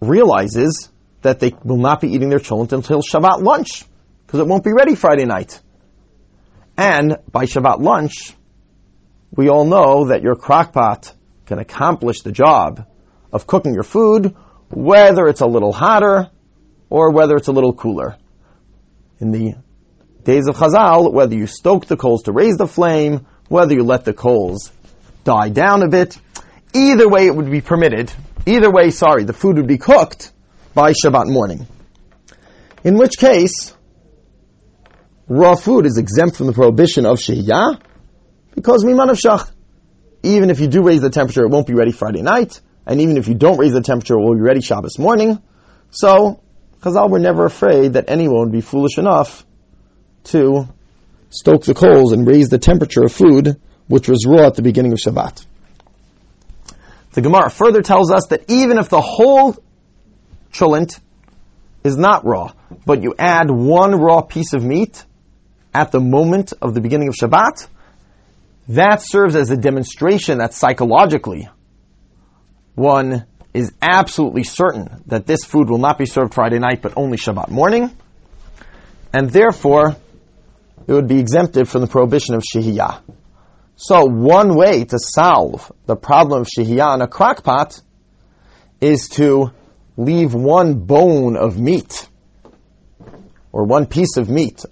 realizes 0.00 0.88
that 1.22 1.40
they 1.40 1.54
will 1.64 1.78
not 1.78 2.00
be 2.00 2.08
eating 2.08 2.28
their 2.28 2.38
cholent 2.38 2.72
until 2.72 3.00
Shabbat 3.00 3.42
lunch, 3.42 3.84
because 4.26 4.40
it 4.40 4.46
won't 4.46 4.64
be 4.64 4.72
ready 4.72 4.94
Friday 4.94 5.24
night. 5.24 5.60
And 6.76 7.16
by 7.32 7.46
Shabbat 7.46 7.80
lunch, 7.80 8.32
we 9.30 9.48
all 9.48 9.64
know 9.64 10.06
that 10.06 10.22
your 10.22 10.36
crockpot 10.36 11.12
can 11.46 11.58
accomplish 11.58 12.20
the 12.20 12.32
job 12.32 12.86
of 13.32 13.46
cooking 13.46 13.74
your 13.74 13.82
food, 13.82 14.36
whether 14.70 15.26
it's 15.26 15.40
a 15.40 15.46
little 15.46 15.72
hotter 15.72 16.30
or 16.90 17.12
whether 17.12 17.36
it's 17.36 17.48
a 17.48 17.52
little 17.52 17.72
cooler. 17.72 18.16
In 19.20 19.30
the 19.30 19.54
days 20.24 20.46
of 20.46 20.56
Chazal, 20.56 21.12
whether 21.12 21.34
you 21.34 21.46
stoke 21.46 21.86
the 21.86 21.96
coals 21.96 22.24
to 22.24 22.32
raise 22.32 22.56
the 22.56 22.66
flame, 22.66 23.26
whether 23.48 23.74
you 23.74 23.82
let 23.82 24.04
the 24.04 24.12
coals 24.12 24.70
die 25.24 25.48
down 25.48 25.82
a 25.82 25.88
bit, 25.88 26.18
either 26.74 27.08
way 27.08 27.26
it 27.26 27.34
would 27.34 27.50
be 27.50 27.60
permitted. 27.60 28.12
Either 28.46 28.70
way, 28.70 28.90
sorry, 28.90 29.24
the 29.24 29.32
food 29.32 29.56
would 29.56 29.66
be 29.66 29.78
cooked 29.78 30.32
by 30.74 30.92
Shabbat 30.92 31.26
morning. 31.26 31.66
In 32.84 32.96
which 32.96 33.18
case, 33.18 33.74
raw 35.26 35.56
food 35.56 35.84
is 35.84 35.98
exempt 35.98 36.36
from 36.36 36.46
the 36.46 36.52
prohibition 36.52 37.04
of 37.04 37.18
Shehiyah, 37.18 37.80
because 38.54 38.84
miman 38.84 39.10
of 39.10 39.18
shach. 39.18 39.50
Even 40.22 40.50
if 40.50 40.60
you 40.60 40.66
do 40.66 40.82
raise 40.82 41.00
the 41.00 41.10
temperature, 41.10 41.44
it 41.44 41.50
won't 41.50 41.66
be 41.66 41.74
ready 41.74 41.92
Friday 41.92 42.22
night, 42.22 42.60
and 42.86 43.00
even 43.00 43.16
if 43.16 43.28
you 43.28 43.34
don't 43.34 43.58
raise 43.58 43.72
the 43.72 43.82
temperature, 43.82 44.14
it 44.14 44.22
will 44.22 44.34
be 44.34 44.40
ready 44.40 44.60
Shabbos 44.60 44.98
morning. 44.98 45.42
So, 45.90 46.40
Chazal 46.82 47.10
were 47.10 47.18
never 47.18 47.44
afraid 47.44 47.94
that 47.94 48.08
anyone 48.08 48.40
would 48.40 48.52
be 48.52 48.60
foolish 48.60 48.98
enough 48.98 49.44
to 50.24 50.68
stoke 51.30 51.64
the 51.64 51.74
coals 51.74 52.12
and 52.12 52.26
raise 52.26 52.48
the 52.48 52.58
temperature 52.58 53.02
of 53.04 53.12
food, 53.12 53.56
which 53.88 54.08
was 54.08 54.26
raw 54.26 54.46
at 54.46 54.54
the 54.54 54.62
beginning 54.62 54.92
of 54.92 54.98
Shabbat. 54.98 55.44
The 57.12 57.20
Gemara 57.20 57.50
further 57.50 57.82
tells 57.82 58.12
us 58.12 58.26
that 58.28 58.44
even 58.48 58.78
if 58.78 58.88
the 58.88 59.00
whole 59.00 59.56
cholent 60.52 61.00
is 61.82 61.96
not 61.96 62.24
raw, 62.24 62.52
but 62.86 63.02
you 63.02 63.14
add 63.18 63.50
one 63.50 63.94
raw 63.94 64.20
piece 64.20 64.52
of 64.52 64.62
meat 64.62 65.04
at 65.74 65.90
the 65.90 66.00
moment 66.00 66.52
of 66.62 66.74
the 66.74 66.80
beginning 66.80 67.08
of 67.08 67.14
Shabbat, 67.14 67.66
that 68.68 69.02
serves 69.02 69.34
as 69.34 69.50
a 69.50 69.56
demonstration 69.56 70.38
that 70.38 70.52
psychologically 70.54 71.48
one 72.74 73.26
is 73.54 73.72
absolutely 73.80 74.44
certain 74.44 75.02
that 75.06 75.26
this 75.26 75.44
food 75.44 75.70
will 75.70 75.78
not 75.78 75.98
be 75.98 76.06
served 76.06 76.34
Friday 76.34 76.58
night 76.58 76.82
but 76.82 76.92
only 76.96 77.16
Shabbat 77.16 77.48
morning, 77.48 77.96
and 79.12 79.30
therefore 79.30 79.96
it 80.86 80.92
would 80.92 81.08
be 81.08 81.18
exempted 81.18 81.68
from 81.68 81.80
the 81.80 81.86
prohibition 81.86 82.34
of 82.34 82.42
shehiyah. 82.42 83.02
So 83.76 84.04
one 84.04 84.56
way 84.56 84.84
to 84.84 84.98
solve 84.98 85.70
the 85.86 85.96
problem 85.96 86.42
of 86.42 86.48
shehiyah 86.48 86.96
in 86.96 87.02
a 87.02 87.08
crockpot 87.08 87.80
is 88.80 89.08
to 89.10 89.50
leave 89.96 90.34
one 90.34 90.74
bone 90.74 91.36
of 91.36 91.58
meat 91.58 92.08
or 93.52 93.64
one 93.64 93.86
piece 93.86 94.16
of 94.16 94.28
meat 94.28 94.64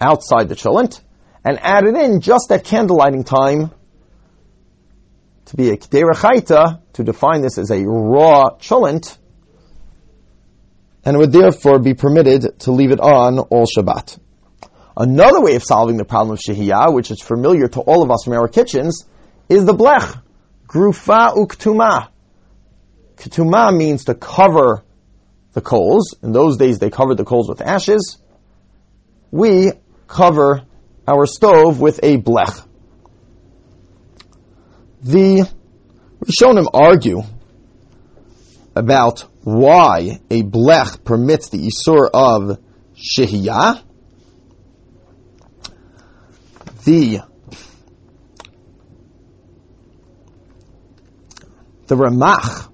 outside 0.00 0.48
the 0.48 0.56
cholent 0.56 1.00
and 1.44 1.58
add 1.62 1.84
it 1.84 1.94
in 1.94 2.20
just 2.20 2.50
at 2.50 2.64
candle 2.64 2.96
lighting 2.96 3.24
time 3.24 3.70
to 5.46 5.56
be 5.56 5.70
a 5.70 5.76
kdera 5.76 6.80
to 6.92 7.04
define 7.04 7.42
this 7.42 7.58
as 7.58 7.70
a 7.70 7.84
raw 7.84 8.50
cholent, 8.58 9.16
and 11.04 11.18
would 11.18 11.32
therefore 11.32 11.78
be 11.78 11.94
permitted 11.94 12.58
to 12.60 12.72
leave 12.72 12.90
it 12.90 13.00
on 13.00 13.38
all 13.38 13.66
Shabbat. 13.66 14.18
Another 14.96 15.40
way 15.42 15.54
of 15.54 15.62
solving 15.62 15.98
the 15.98 16.04
problem 16.04 16.32
of 16.32 16.40
shehiyah, 16.40 16.92
which 16.92 17.10
is 17.10 17.20
familiar 17.20 17.68
to 17.68 17.80
all 17.80 18.02
of 18.02 18.10
us 18.10 18.24
from 18.24 18.32
our 18.32 18.48
kitchens, 18.48 19.04
is 19.48 19.64
the 19.64 19.74
blech. 19.74 20.22
Grufa 20.66 21.36
uktuma. 21.36 22.08
Ktuma 23.16 23.76
means 23.76 24.06
to 24.06 24.14
cover 24.14 24.82
the 25.52 25.60
coals. 25.60 26.14
In 26.22 26.32
those 26.32 26.56
days, 26.56 26.78
they 26.78 26.90
covered 26.90 27.18
the 27.18 27.24
coals 27.24 27.48
with 27.48 27.60
ashes. 27.60 28.18
We 29.30 29.72
cover 30.08 30.62
our 31.06 31.26
stove 31.26 31.80
with 31.80 32.00
a 32.02 32.16
blech. 32.18 32.66
The 35.06 35.48
Rishonim 36.20 36.66
argue 36.74 37.22
about 38.74 39.20
why 39.44 40.18
a 40.28 40.42
blech 40.42 41.04
permits 41.04 41.48
the 41.48 41.58
isur 41.58 42.10
of 42.12 42.58
shehiyah. 42.96 43.84
The 46.84 47.20
the 51.86 51.94
Ramach 51.94 52.68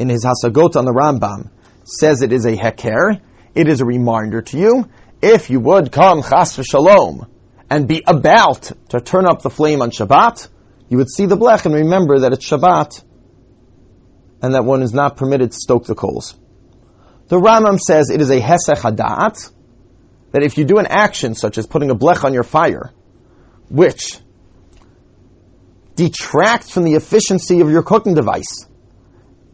in 0.00 0.08
his 0.08 0.24
Hasagot 0.24 0.74
on 0.74 0.84
the 0.84 0.92
Rambam 0.92 1.50
says 1.84 2.22
it 2.22 2.32
is 2.32 2.46
a 2.46 2.56
heker. 2.56 3.20
It 3.54 3.68
is 3.68 3.80
a 3.80 3.84
reminder 3.84 4.42
to 4.42 4.58
you 4.58 4.88
if 5.22 5.50
you 5.50 5.60
would 5.60 5.92
come 5.92 6.22
chas 6.22 6.56
v'shalom 6.56 7.28
and 7.70 7.86
be 7.86 8.02
about 8.04 8.72
to 8.88 9.00
turn 9.00 9.24
up 9.24 9.42
the 9.42 9.50
flame 9.50 9.82
on 9.82 9.92
Shabbat, 9.92 10.48
you 10.90 10.98
would 10.98 11.08
see 11.08 11.24
the 11.24 11.36
blech 11.36 11.64
and 11.64 11.74
remember 11.74 12.18
that 12.20 12.32
it's 12.32 12.46
Shabbat 12.46 13.02
and 14.42 14.54
that 14.54 14.64
one 14.64 14.82
is 14.82 14.92
not 14.92 15.16
permitted 15.16 15.52
to 15.52 15.56
stoke 15.56 15.86
the 15.86 15.94
coals. 15.94 16.34
The 17.28 17.36
Rambam 17.36 17.78
says 17.78 18.10
it 18.10 18.20
is 18.20 18.30
a 18.30 18.40
hesech 18.40 18.80
hadat, 18.80 19.52
that 20.32 20.42
if 20.42 20.58
you 20.58 20.64
do 20.64 20.78
an 20.78 20.86
action 20.86 21.34
such 21.36 21.58
as 21.58 21.66
putting 21.66 21.90
a 21.90 21.94
blech 21.94 22.24
on 22.24 22.34
your 22.34 22.42
fire, 22.42 22.92
which 23.68 24.18
detracts 25.94 26.72
from 26.72 26.84
the 26.84 26.94
efficiency 26.94 27.60
of 27.60 27.70
your 27.70 27.84
cooking 27.84 28.14
device 28.14 28.66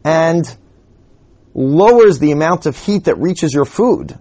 and 0.03 0.57
lowers 1.53 2.17
the 2.17 2.31
amount 2.31 2.65
of 2.65 2.77
heat 2.77 3.05
that 3.05 3.17
reaches 3.19 3.53
your 3.53 3.65
food 3.65 4.17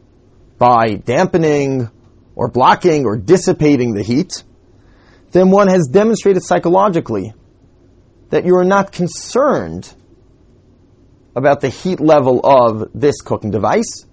by 0.59 0.95
dampening 0.95 1.91
or 2.35 2.49
blocking 2.49 3.07
or 3.07 3.17
dissipating 3.17 3.95
the 3.95 4.03
heat, 4.03 4.43
then 5.33 5.51
one 5.51 5.69
has 5.69 5.89
demonstrated 5.89 6.43
psychologically 6.43 7.35
that 8.31 8.45
you 8.45 8.57
are 8.57 8.65
not 8.65 8.93
concerned 8.93 9.93
about 11.35 11.61
the 11.61 11.69
heat 11.69 12.01
level 12.01 12.41
of 12.45 12.91
this 12.95 13.21
cooking 13.21 13.51
device, 13.51 14.07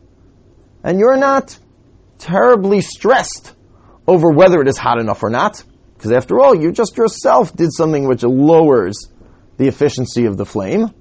and 0.83 0.99
you're 0.99 1.17
not 1.17 1.57
terribly 2.17 2.81
stressed 2.81 3.53
over 4.07 4.29
whether 4.29 4.61
it 4.61 4.67
is 4.67 4.77
hot 4.77 4.99
enough 4.99 5.23
or 5.23 5.29
not, 5.29 5.63
because 5.95 6.11
after 6.11 6.39
all, 6.41 6.53
you 6.53 6.71
just 6.71 6.97
yourself 6.97 7.55
did 7.55 7.71
something 7.71 8.07
which 8.07 8.23
lowers 8.23 9.07
the 9.57 9.67
efficiency 9.67 10.25
of 10.25 10.35
the 10.35 10.45
flame. 10.45 10.93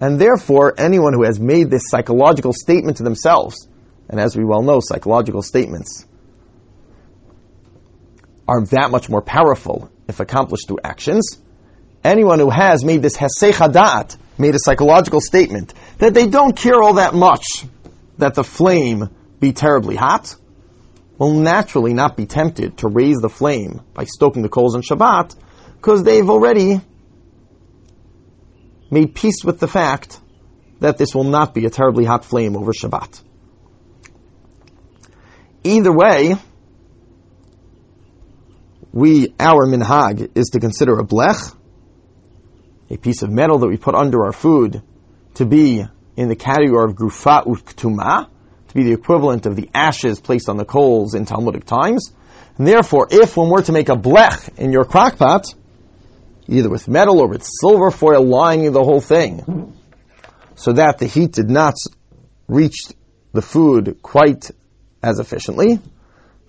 And 0.00 0.20
therefore, 0.20 0.74
anyone 0.78 1.12
who 1.12 1.24
has 1.24 1.40
made 1.40 1.70
this 1.70 1.88
psychological 1.88 2.52
statement 2.52 2.98
to 2.98 3.02
themselves, 3.02 3.66
and 4.08 4.20
as 4.20 4.36
we 4.36 4.44
well 4.44 4.62
know, 4.62 4.78
psychological 4.80 5.42
statements 5.42 6.06
are 8.48 8.64
that 8.64 8.90
much 8.90 9.10
more 9.10 9.20
powerful 9.20 9.90
if 10.08 10.20
accomplished 10.20 10.66
through 10.66 10.78
actions. 10.82 11.38
Anyone 12.02 12.38
who 12.38 12.48
has 12.48 12.82
made 12.82 13.02
this 13.02 13.16
hesechadat, 13.16 14.16
made 14.38 14.54
a 14.54 14.58
psychological 14.58 15.20
statement 15.20 15.74
that 15.98 16.14
they 16.14 16.26
don't 16.26 16.56
care 16.56 16.82
all 16.82 16.94
that 16.94 17.12
much 17.12 17.44
that 18.16 18.34
the 18.34 18.44
flame 18.44 19.10
be 19.38 19.52
terribly 19.52 19.96
hot, 19.96 20.34
will 21.18 21.34
naturally 21.34 21.92
not 21.92 22.16
be 22.16 22.26
tempted 22.26 22.78
to 22.78 22.88
raise 22.88 23.18
the 23.18 23.28
flame 23.28 23.82
by 23.92 24.04
stoking 24.04 24.42
the 24.42 24.48
coals 24.48 24.74
on 24.74 24.82
Shabbat, 24.82 25.34
because 25.76 26.04
they've 26.04 26.30
already 26.30 26.80
made 28.90 29.14
peace 29.14 29.44
with 29.44 29.58
the 29.58 29.68
fact 29.68 30.20
that 30.80 30.96
this 30.96 31.14
will 31.14 31.24
not 31.24 31.52
be 31.52 31.66
a 31.66 31.70
terribly 31.70 32.04
hot 32.04 32.24
flame 32.24 32.56
over 32.56 32.72
Shabbat. 32.72 33.20
Either 35.64 35.92
way, 35.92 36.36
we, 38.98 39.32
our 39.38 39.64
minhag 39.66 40.36
is 40.36 40.48
to 40.50 40.60
consider 40.60 40.98
a 40.98 41.04
blech, 41.04 41.54
a 42.90 42.96
piece 42.96 43.22
of 43.22 43.30
metal 43.30 43.58
that 43.58 43.68
we 43.68 43.76
put 43.76 43.94
under 43.94 44.24
our 44.24 44.32
food, 44.32 44.82
to 45.34 45.46
be 45.46 45.84
in 46.16 46.28
the 46.28 46.34
category 46.34 46.90
of 46.90 46.96
grufa 46.96 47.46
uktuma, 47.46 48.28
to 48.66 48.74
be 48.74 48.82
the 48.82 48.92
equivalent 48.92 49.46
of 49.46 49.54
the 49.54 49.70
ashes 49.72 50.18
placed 50.18 50.48
on 50.48 50.56
the 50.56 50.64
coals 50.64 51.14
in 51.14 51.26
Talmudic 51.26 51.64
times. 51.64 52.12
And 52.56 52.66
therefore, 52.66 53.06
if 53.10 53.36
when 53.36 53.48
we're 53.48 53.62
to 53.62 53.72
make 53.72 53.88
a 53.88 53.96
blech 53.96 54.58
in 54.58 54.72
your 54.72 54.84
crockpot, 54.84 55.54
either 56.48 56.68
with 56.68 56.88
metal 56.88 57.20
or 57.20 57.28
with 57.28 57.44
silver 57.44 57.92
foil 57.92 58.24
lining 58.24 58.72
the 58.72 58.82
whole 58.82 59.00
thing, 59.00 59.76
so 60.56 60.72
that 60.72 60.98
the 60.98 61.06
heat 61.06 61.32
did 61.32 61.48
not 61.48 61.74
reach 62.48 62.78
the 63.32 63.42
food 63.42 64.00
quite 64.02 64.50
as 65.04 65.20
efficiently, 65.20 65.78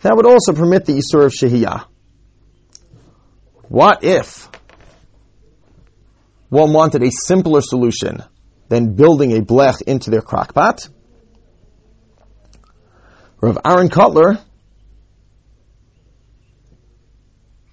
that 0.01 0.15
would 0.15 0.25
also 0.25 0.53
permit 0.53 0.85
the 0.85 0.93
Isur 0.93 1.25
of 1.25 1.31
Shehiyah. 1.31 1.85
What 3.69 4.03
if 4.03 4.49
one 6.49 6.73
wanted 6.73 7.03
a 7.03 7.11
simpler 7.11 7.61
solution 7.61 8.23
than 8.67 8.95
building 8.95 9.37
a 9.37 9.41
blech 9.41 9.83
into 9.83 10.09
their 10.09 10.23
crockpot? 10.23 10.89
Rav 13.39 13.59
Aaron 13.63 13.89
Kotler 13.89 14.41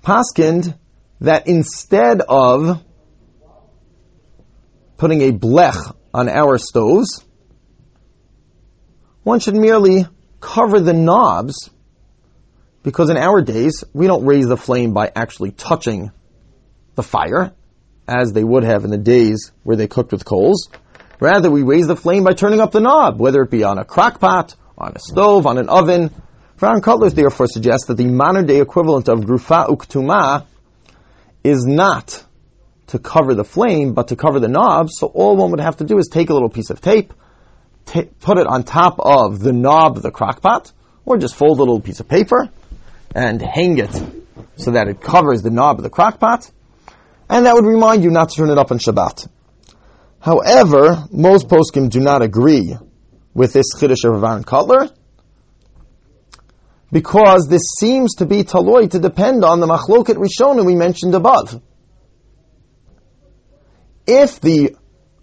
paskind 0.03 0.79
that 1.23 1.47
instead 1.47 2.21
of 2.21 2.85
putting 4.99 5.23
a 5.23 5.33
blech 5.33 5.97
on 6.13 6.29
our 6.29 6.59
stoves, 6.59 7.25
one 9.23 9.41
should 9.41 9.57
merely 9.57 10.07
cover 10.41 10.79
the 10.79 10.93
knobs 10.93 11.71
because 12.87 13.11
in 13.11 13.17
our 13.17 13.43
days, 13.43 13.83
we 13.93 14.07
don't 14.07 14.25
raise 14.25 14.47
the 14.47 14.57
flame 14.57 14.93
by 14.93 15.11
actually 15.13 15.51
touching 15.51 16.13
the 16.95 17.03
fire 17.03 17.53
as 18.07 18.33
they 18.33 18.45
would 18.45 18.63
have 18.63 18.85
in 18.85 18.91
the 18.91 18.97
days 18.97 19.51
where 19.65 19.77
they 19.77 19.89
cooked 19.89 20.13
with 20.13 20.25
coals. 20.25 20.69
Rather, 21.19 21.51
we 21.51 21.65
raise 21.65 21.89
the 21.89 21.97
flame 21.97 22.23
by 22.23 22.33
turning 22.33 22.61
up 22.61 22.71
the 22.71 22.79
knob, 22.79 23.19
whether 23.19 23.43
it 23.43 23.51
be 23.51 23.65
on 23.65 23.79
a 23.79 23.85
crock 23.85 24.21
pot, 24.21 24.55
on 24.79 24.93
a 24.95 25.01
stove, 25.01 25.49
on 25.49 25.59
an 25.59 25.69
oven. 25.69 26.15
Aaron 26.63 26.81
Kotler 26.81 27.13
therefore 27.13 27.49
suggests 27.49 27.89
that 27.89 27.97
the 27.97 28.07
modern 28.07 28.47
day 28.47 28.61
equivalent 28.61 29.09
of 29.09 29.19
grufa 29.19 29.69
uktuma 29.69 30.47
is 31.43 31.67
not 31.67 32.25
to 32.87 33.01
cover 33.01 33.35
the 33.35 33.43
flame, 33.43 33.95
but 33.95 34.09
to 34.09 34.17
cover 34.17 34.39
the 34.39 34.47
knob. 34.47 34.91
So 34.93 35.09
all 35.09 35.37
one 35.37 35.51
would 35.51 35.59
have 35.59 35.79
to 35.79 35.85
do 35.85 35.99
is 35.99 36.07
take 36.07 36.31
a 36.31 36.35
little 36.35 36.51
piece 36.51 36.71
of 36.71 36.81
tape, 36.81 37.13
t- 37.85 38.09
put 38.21 38.39
it 38.39 38.47
on 38.47 38.63
top 38.63 39.01
of 39.01 39.41
the 39.41 39.53
knob 39.53 39.97
of 39.97 40.05
the 40.05 40.13
crockpot, 40.13 40.71
or 41.05 41.17
just 41.19 41.35
fold 41.35 41.59
a 41.59 41.63
little 41.63 41.81
piece 41.81 41.99
of 41.99 42.07
paper 42.07 42.49
and 43.15 43.41
hang 43.41 43.79
it 43.79 43.93
so 44.57 44.73
that 44.73 44.89
it 44.89 45.01
covers 45.01 45.43
the 45.43 45.51
knob 45.51 45.79
of 45.79 45.83
the 45.83 45.91
crockpot, 45.91 46.51
and 47.29 47.47
that 47.47 47.55
would 47.55 47.65
remind 47.65 48.05
you 48.05 48.11
not 48.11 48.31
to 48.31 48.37
turn 48.37 48.51
it 48.51 48.59
up 48.59 48.71
on 48.71 48.79
Shabbat. 48.79 49.29
However, 50.21 51.05
most 51.11 51.49
poskim 51.49 51.91
do 51.91 52.01
not 52.01 52.23
agree 52.23 52.77
with 53.35 53.53
this 53.53 53.75
chiddush 53.75 54.05
of 54.05 54.23
Aaron 54.23 54.45
Kotler, 54.45 54.91
because 56.91 57.49
this 57.49 57.63
seems 57.79 58.17
to 58.17 58.27
be 58.27 58.43
taloi 58.45 58.91
to 58.91 58.99
depend 58.99 59.45
on 59.45 59.61
the 59.61 59.67
machloket 59.67 60.17
rishona 60.17 60.65
we 60.65 60.75
mentioned 60.75 61.15
above. 61.15 61.61
If 64.07 64.41
the 64.41 64.77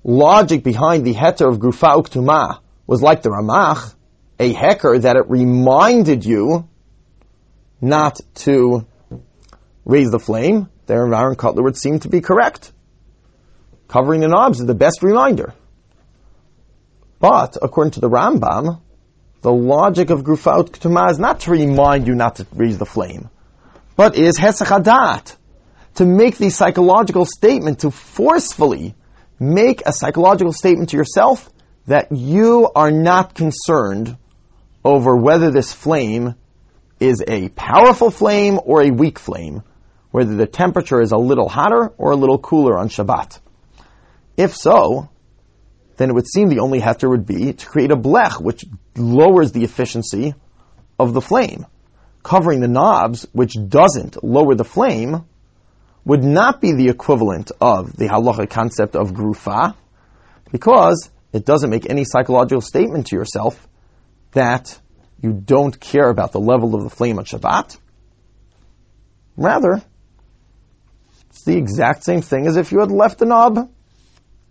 logic 0.04 0.64
behind 0.64 1.06
the 1.06 1.14
heter 1.14 1.50
of 1.50 1.60
grufa 1.60 2.04
uktuma 2.04 2.60
was 2.86 3.02
like 3.02 3.22
the 3.22 3.30
Ramach, 3.30 3.96
a 4.40 4.54
heker 4.54 5.02
that 5.02 5.16
it 5.16 5.30
reminded 5.30 6.26
you 6.26 6.68
not 7.84 8.20
to 8.36 8.88
raise 9.86 10.10
the 10.10 10.20
flame, 10.20 10.70
then 10.86 11.14
Aaron 11.14 11.36
Kotler 11.36 11.64
would 11.64 11.78
seem 11.78 12.00
to 12.00 12.10
be 12.10 12.22
correct. 12.22 12.72
Covering 13.88 14.22
the 14.22 14.30
knobs 14.30 14.60
is 14.60 14.66
the 14.66 14.74
best 14.74 15.04
reminder. 15.04 15.54
But 17.20 17.58
according 17.62 17.92
to 17.92 18.00
the 18.00 18.10
Rambam, 18.10 18.82
the 19.42 19.52
logic 19.52 20.10
of 20.10 20.24
grufa 20.24 20.66
uktuma 20.66 21.12
is 21.12 21.20
not 21.20 21.42
to 21.42 21.52
remind 21.52 22.08
you 22.08 22.16
not 22.16 22.38
to 22.38 22.48
raise 22.54 22.78
the 22.78 22.86
flame, 22.86 23.30
but 23.96 24.16
is 24.16 24.40
Hesachadat, 24.40 25.36
to 25.96 26.06
make 26.06 26.38
the 26.38 26.50
psychological 26.50 27.26
statement, 27.26 27.80
to 27.80 27.92
forcefully 27.92 28.96
make 29.40 29.82
a 29.86 29.92
psychological 29.92 30.54
statement 30.54 30.90
to 30.90 30.98
yourself 30.98 31.50
that 31.88 32.12
you 32.12 32.72
are 32.74 32.92
not 32.92 33.36
concerned 33.36 34.18
over 34.86 35.16
whether 35.16 35.52
this 35.52 35.74
flame 35.74 36.36
is 37.04 37.22
a 37.28 37.50
powerful 37.50 38.10
flame 38.10 38.60
or 38.64 38.82
a 38.82 38.92
weak 38.92 39.20
flame, 39.20 39.62
whether 40.12 40.36
the 40.36 40.48
temperature 40.48 41.02
is 41.02 41.12
a 41.12 41.18
little 41.18 41.50
hotter 41.50 41.92
or 41.98 42.12
a 42.12 42.16
little 42.16 42.40
cooler 42.40 42.78
on 42.78 42.88
Shabbat. 42.88 43.40
If 44.38 44.56
so, 44.56 45.10
then 45.98 46.10
it 46.10 46.14
would 46.14 46.28
seem 46.28 46.48
the 46.48 46.60
only 46.60 46.80
heter 46.80 47.10
would 47.10 47.26
be 47.26 47.52
to 47.52 47.66
create 47.66 47.92
a 47.92 47.98
blech, 47.98 48.42
which 48.42 48.64
lowers 48.96 49.52
the 49.52 49.66
efficiency 49.66 50.34
of 50.98 51.14
the 51.14 51.20
flame. 51.20 51.66
Covering 52.24 52.62
the 52.62 52.70
knobs, 52.70 53.28
which 53.34 53.58
doesn't 53.68 54.24
lower 54.24 54.56
the 54.56 54.64
flame, 54.64 55.26
would 56.06 56.24
not 56.24 56.62
be 56.62 56.72
the 56.72 56.88
equivalent 56.88 57.52
of 57.60 57.98
the 57.98 58.08
halacha 58.08 58.50
concept 58.50 58.96
of 58.96 59.12
grufa, 59.12 59.76
because 60.54 61.10
it 61.34 61.46
doesn't 61.46 61.70
make 61.70 61.90
any 61.90 62.06
psychological 62.06 62.62
statement 62.62 63.08
to 63.08 63.18
yourself 63.18 63.68
that 64.32 64.80
you 65.24 65.32
don't 65.32 65.80
care 65.80 66.10
about 66.10 66.34
the 66.34 66.40
level 66.40 66.76
of 66.76 66.84
the 66.84 66.90
flame 66.90 67.18
on 67.18 67.24
Shabbat. 67.24 67.78
Rather, 69.38 69.82
it's 71.30 71.44
the 71.46 71.58
exact 71.58 72.04
same 72.04 72.22
thing 72.22 72.46
as 72.46 72.58
if 72.58 72.74
you 72.74 72.82
had 72.82 72.92
left 72.92 73.20
the 73.20 73.26
knob 73.26 73.72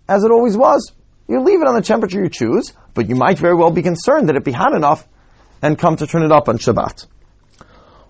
as 0.08 0.24
it 0.24 0.30
always 0.30 0.56
was. 0.56 0.90
You 1.28 1.40
leave 1.42 1.60
it 1.60 1.68
on 1.68 1.74
the 1.74 1.82
temperature 1.82 2.22
you 2.22 2.30
choose, 2.30 2.72
but 2.94 3.08
you 3.08 3.14
might 3.14 3.38
very 3.38 3.54
well 3.54 3.70
be 3.70 3.82
concerned 3.82 4.30
that 4.30 4.36
it 4.36 4.44
be 4.44 4.52
hot 4.52 4.74
enough 4.74 5.06
and 5.60 5.78
come 5.78 5.96
to 5.96 6.06
turn 6.06 6.24
it 6.24 6.32
up 6.32 6.48
on 6.48 6.56
Shabbat. 6.56 7.06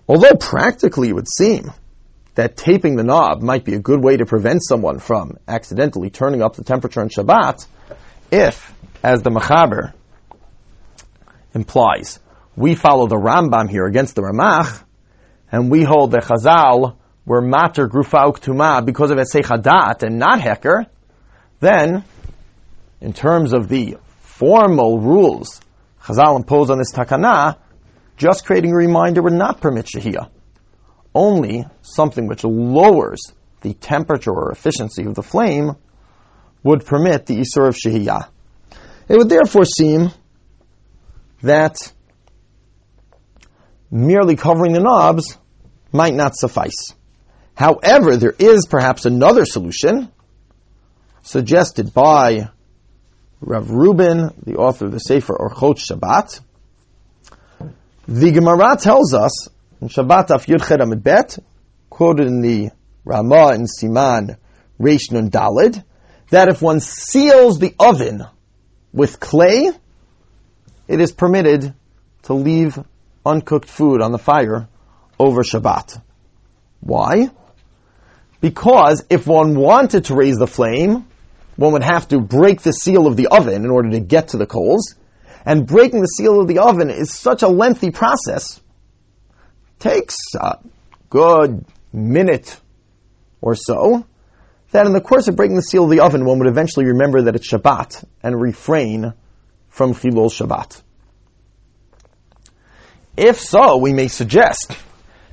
Although 0.07 0.35
practically 0.35 1.09
it 1.09 1.13
would 1.13 1.27
seem 1.29 1.71
that 2.35 2.55
taping 2.55 2.95
the 2.95 3.03
knob 3.03 3.41
might 3.41 3.65
be 3.65 3.75
a 3.75 3.79
good 3.79 4.01
way 4.01 4.17
to 4.17 4.25
prevent 4.25 4.63
someone 4.63 4.99
from 4.99 5.37
accidentally 5.47 6.09
turning 6.09 6.41
up 6.41 6.55
the 6.55 6.63
temperature 6.63 7.01
on 7.01 7.09
Shabbat, 7.09 7.67
if, 8.31 8.73
as 9.03 9.21
the 9.21 9.29
Mechaber 9.29 9.93
implies, 11.53 12.19
we 12.55 12.75
follow 12.75 13.07
the 13.07 13.15
Rambam 13.15 13.69
here 13.69 13.85
against 13.85 14.15
the 14.15 14.21
Ramach, 14.21 14.83
and 15.51 15.69
we 15.71 15.83
hold 15.83 16.11
that 16.11 16.23
Chazal 16.23 16.97
were 17.25 17.41
mater 17.41 17.87
grufa 17.87 18.31
uktuma 18.31 18.85
because 18.85 19.11
of 19.11 19.17
Hesech 19.17 19.43
Hadaat 19.43 20.03
and 20.03 20.19
not 20.19 20.39
Heker, 20.39 20.85
then, 21.59 22.03
in 22.99 23.13
terms 23.13 23.53
of 23.53 23.69
the 23.69 23.97
formal 24.21 24.99
rules 24.99 25.61
Chazal 26.03 26.35
impose 26.35 26.69
on 26.69 26.77
this 26.77 26.91
takana, 26.91 27.57
just 28.17 28.45
creating 28.45 28.71
a 28.71 28.75
reminder 28.75 29.21
would 29.21 29.33
not 29.33 29.61
permit 29.61 29.85
Shehiyah. 29.85 30.29
Only 31.15 31.65
something 31.81 32.27
which 32.27 32.43
lowers 32.43 33.21
the 33.61 33.73
temperature 33.73 34.31
or 34.31 34.51
efficiency 34.51 35.05
of 35.05 35.15
the 35.15 35.23
flame 35.23 35.71
would 36.61 36.85
permit 36.85 37.25
the 37.25 37.37
Isur 37.37 37.69
of 37.69 37.75
Shehiyah. 37.75 38.27
It 39.07 39.17
would 39.17 39.29
therefore 39.29 39.63
seem 39.63 40.09
that 41.41 41.92
merely 43.93 44.35
covering 44.35 44.73
the 44.73 44.79
knobs 44.79 45.37
might 45.91 46.15
not 46.15 46.35
suffice. 46.35 46.95
However, 47.53 48.17
there 48.17 48.33
is 48.37 48.65
perhaps 48.65 49.05
another 49.05 49.45
solution 49.45 50.11
suggested 51.21 51.93
by 51.93 52.49
Rav 53.39 53.69
Rubin, 53.69 54.31
the 54.43 54.55
author 54.55 54.87
of 54.87 54.91
the 54.91 54.99
Sefer 54.99 55.37
Orchot 55.39 55.77
Shabbat. 55.77 56.39
The 58.07 58.31
Gemara 58.31 58.77
tells 58.77 59.13
us 59.13 59.47
in 59.79 59.89
Shabbat 59.89 60.31
Af 60.31 60.47
Yud 60.47 60.61
Amud 60.61 61.03
Bet, 61.03 61.37
quoted 61.91 62.25
in 62.25 62.41
the 62.41 62.71
Ramah 63.05 63.49
and 63.49 63.67
Siman 63.69 64.37
Reish 64.79 65.11
Nun 65.11 65.29
Dalid, 65.29 65.83
that 66.31 66.47
if 66.47 66.63
one 66.63 66.79
seals 66.79 67.59
the 67.59 67.75
oven 67.79 68.25
with 68.91 69.19
clay, 69.19 69.69
it 70.87 70.99
is 70.99 71.11
permitted 71.11 71.75
to 72.23 72.33
leave 72.33 72.79
uncooked 73.25 73.69
food 73.69 74.01
on 74.01 74.11
the 74.11 74.17
fire 74.17 74.67
over 75.19 75.43
Shabbat. 75.43 76.01
Why? 76.79 77.29
Because 78.41 79.05
if 79.09 79.25
one 79.25 79.55
wanted 79.55 80.05
to 80.05 80.15
raise 80.15 80.37
the 80.37 80.47
flame, 80.47 81.07
one 81.55 81.73
would 81.73 81.83
have 81.83 82.07
to 82.09 82.19
break 82.19 82.61
the 82.61 82.73
seal 82.73 83.07
of 83.07 83.15
the 83.15 83.27
oven 83.27 83.63
in 83.63 83.69
order 83.69 83.91
to 83.91 83.99
get 83.99 84.29
to 84.29 84.37
the 84.37 84.45
coals. 84.45 84.95
And 85.45 85.67
breaking 85.67 86.01
the 86.01 86.07
seal 86.07 86.41
of 86.41 86.47
the 86.47 86.59
oven 86.59 86.89
is 86.89 87.13
such 87.13 87.41
a 87.43 87.47
lengthy 87.47 87.91
process. 87.91 88.59
Takes 89.79 90.17
a 90.39 90.59
good 91.09 91.65
minute 91.91 92.57
or 93.41 93.55
so. 93.55 94.05
That 94.71 94.87
in 94.87 94.93
the 94.93 95.01
course 95.01 95.27
of 95.27 95.35
breaking 95.35 95.55
the 95.55 95.61
seal 95.61 95.83
of 95.83 95.89
the 95.89 95.99
oven, 95.99 96.25
one 96.25 96.39
would 96.39 96.47
eventually 96.47 96.87
remember 96.87 97.23
that 97.23 97.35
it's 97.35 97.47
Shabbat 97.47 98.03
and 98.23 98.41
refrain 98.41 99.13
from 99.69 99.93
Chilul 99.93 100.31
Shabbat. 100.31 100.81
If 103.15 103.39
so, 103.39 103.77
we 103.77 103.93
may 103.93 104.07
suggest 104.07 104.75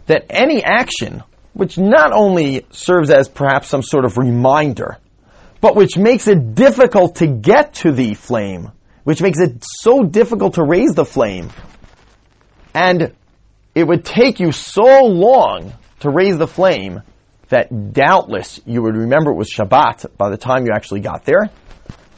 that 0.06 0.26
any 0.30 0.62
action 0.62 1.22
which 1.52 1.78
not 1.78 2.12
only 2.12 2.66
serves 2.70 3.10
as 3.10 3.28
perhaps 3.28 3.68
some 3.68 3.82
sort 3.82 4.04
of 4.04 4.18
reminder 4.18 4.98
but 5.60 5.76
which 5.76 5.96
makes 5.96 6.26
it 6.26 6.54
difficult 6.54 7.16
to 7.16 7.26
get 7.26 7.74
to 7.74 7.92
the 7.92 8.14
flame, 8.14 8.72
which 9.04 9.20
makes 9.20 9.38
it 9.38 9.62
so 9.62 10.02
difficult 10.02 10.54
to 10.54 10.64
raise 10.64 10.94
the 10.94 11.04
flame. 11.04 11.50
And 12.74 13.14
it 13.74 13.86
would 13.86 14.04
take 14.04 14.40
you 14.40 14.52
so 14.52 15.04
long 15.04 15.72
to 16.00 16.10
raise 16.10 16.38
the 16.38 16.46
flame 16.46 17.02
that 17.48 17.92
doubtless 17.92 18.60
you 18.64 18.82
would 18.82 18.96
remember 18.96 19.32
it 19.32 19.36
was 19.36 19.50
Shabbat 19.50 20.16
by 20.16 20.30
the 20.30 20.36
time 20.36 20.64
you 20.64 20.72
actually 20.72 21.00
got 21.00 21.24
there, 21.24 21.50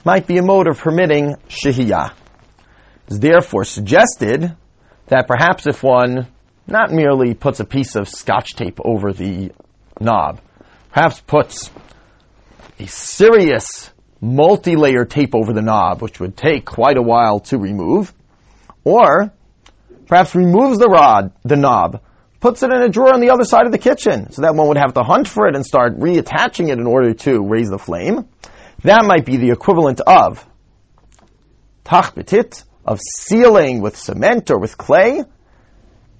might 0.05 0.27
be 0.27 0.38
a 0.38 0.42
mode 0.42 0.68
of 0.68 0.79
permitting 0.79 1.37
Shehiyah. 1.48 2.12
It's 3.09 3.18
therefore 3.18 3.64
suggested 3.64 4.55
that 5.06 5.26
perhaps 5.26 5.66
if 5.66 5.82
one 5.82 6.26
not 6.66 6.90
merely 6.90 7.34
puts 7.34 7.60
a 7.60 7.64
piece 7.64 7.96
of 7.96 8.08
scotch 8.08 8.54
tape 8.54 8.78
over 8.84 9.12
the 9.12 9.52
knob, 10.00 10.40
perhaps 10.90 11.20
puts 11.20 11.70
a 12.78 12.86
serious 12.86 13.90
multi-layer 14.20 15.04
tape 15.04 15.34
over 15.34 15.52
the 15.52 15.62
knob, 15.62 16.00
which 16.00 16.20
would 16.20 16.36
take 16.36 16.64
quite 16.64 16.96
a 16.96 17.02
while 17.02 17.40
to 17.40 17.58
remove, 17.58 18.12
or 18.84 19.32
perhaps 20.06 20.34
removes 20.34 20.78
the 20.78 20.88
rod, 20.88 21.32
the 21.42 21.56
knob, 21.56 22.00
puts 22.40 22.62
it 22.62 22.72
in 22.72 22.82
a 22.82 22.88
drawer 22.88 23.14
on 23.14 23.20
the 23.20 23.30
other 23.30 23.44
side 23.44 23.66
of 23.66 23.72
the 23.72 23.78
kitchen, 23.78 24.30
so 24.32 24.42
that 24.42 24.54
one 24.54 24.68
would 24.68 24.76
have 24.76 24.94
to 24.94 25.02
hunt 25.02 25.28
for 25.28 25.46
it 25.46 25.54
and 25.54 25.64
start 25.64 25.98
reattaching 25.98 26.68
it 26.68 26.78
in 26.78 26.86
order 26.86 27.14
to 27.14 27.40
raise 27.40 27.70
the 27.70 27.78
flame. 27.78 28.28
That 28.82 29.04
might 29.04 29.24
be 29.24 29.36
the 29.36 29.50
equivalent 29.50 30.00
of 30.00 30.44
tachbetit, 31.84 32.64
of 32.85 33.01
sealing 33.01 33.81
with 33.81 33.97
cement 33.97 34.51
or 34.51 34.59
with 34.59 34.77
clay, 34.77 35.23